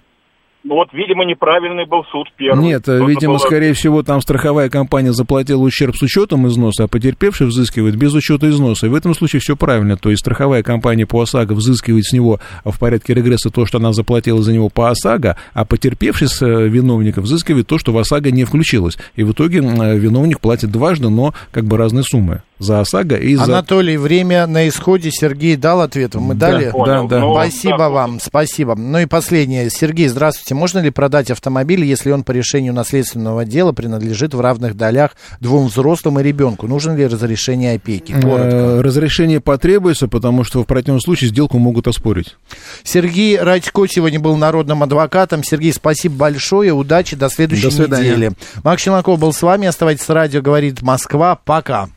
[0.68, 2.62] Ну вот, видимо, неправильный был суд первый.
[2.62, 6.84] Нет, э, Нужно видимо, было- скорее всего, там страховая компания заплатила ущерб с учетом износа,
[6.84, 8.84] а потерпевший взыскивает без учета износа.
[8.84, 9.96] И в этом случае все правильно.
[9.96, 13.94] То есть страховая компания по ОСАГО взыскивает с него в порядке регресса то, что она
[13.94, 18.30] заплатила за него по ОСАГО, а потерпевший с э, виновника взыскивает то, что в ОСАГО
[18.30, 18.98] не включилось.
[19.16, 22.42] И в итоге э, виновник платит дважды, но как бы разные суммы.
[22.58, 23.44] За ОСАГО и за...
[23.44, 25.10] Анатолий, время на исходе.
[25.12, 26.14] Сергей дал ответ.
[26.16, 26.72] Мы Да, дали?
[26.86, 27.20] да, да.
[27.20, 28.74] Ну, Спасибо да, вам, спасибо.
[28.74, 29.70] Ну и последнее.
[29.70, 30.54] Сергей, здравствуйте.
[30.54, 35.68] Можно ли продать автомобиль, если он по решению наследственного дела принадлежит в равных долях двум
[35.68, 36.66] взрослым и ребенку?
[36.66, 38.12] Нужно ли разрешение опеки?
[38.12, 38.56] Коротко.
[38.56, 42.36] Э, Разрешение потребуется, потому что в противном случае сделку могут оспорить.
[42.82, 45.44] Сергей Радько сегодня был народным адвокатом.
[45.44, 46.72] Сергей, спасибо большое.
[46.72, 47.14] Удачи.
[47.14, 48.10] До следующей До свидания.
[48.10, 48.32] недели.
[48.64, 49.68] Макс Челноков был с вами.
[49.68, 51.36] Оставайтесь с радио, говорит Москва.
[51.44, 51.86] Пока.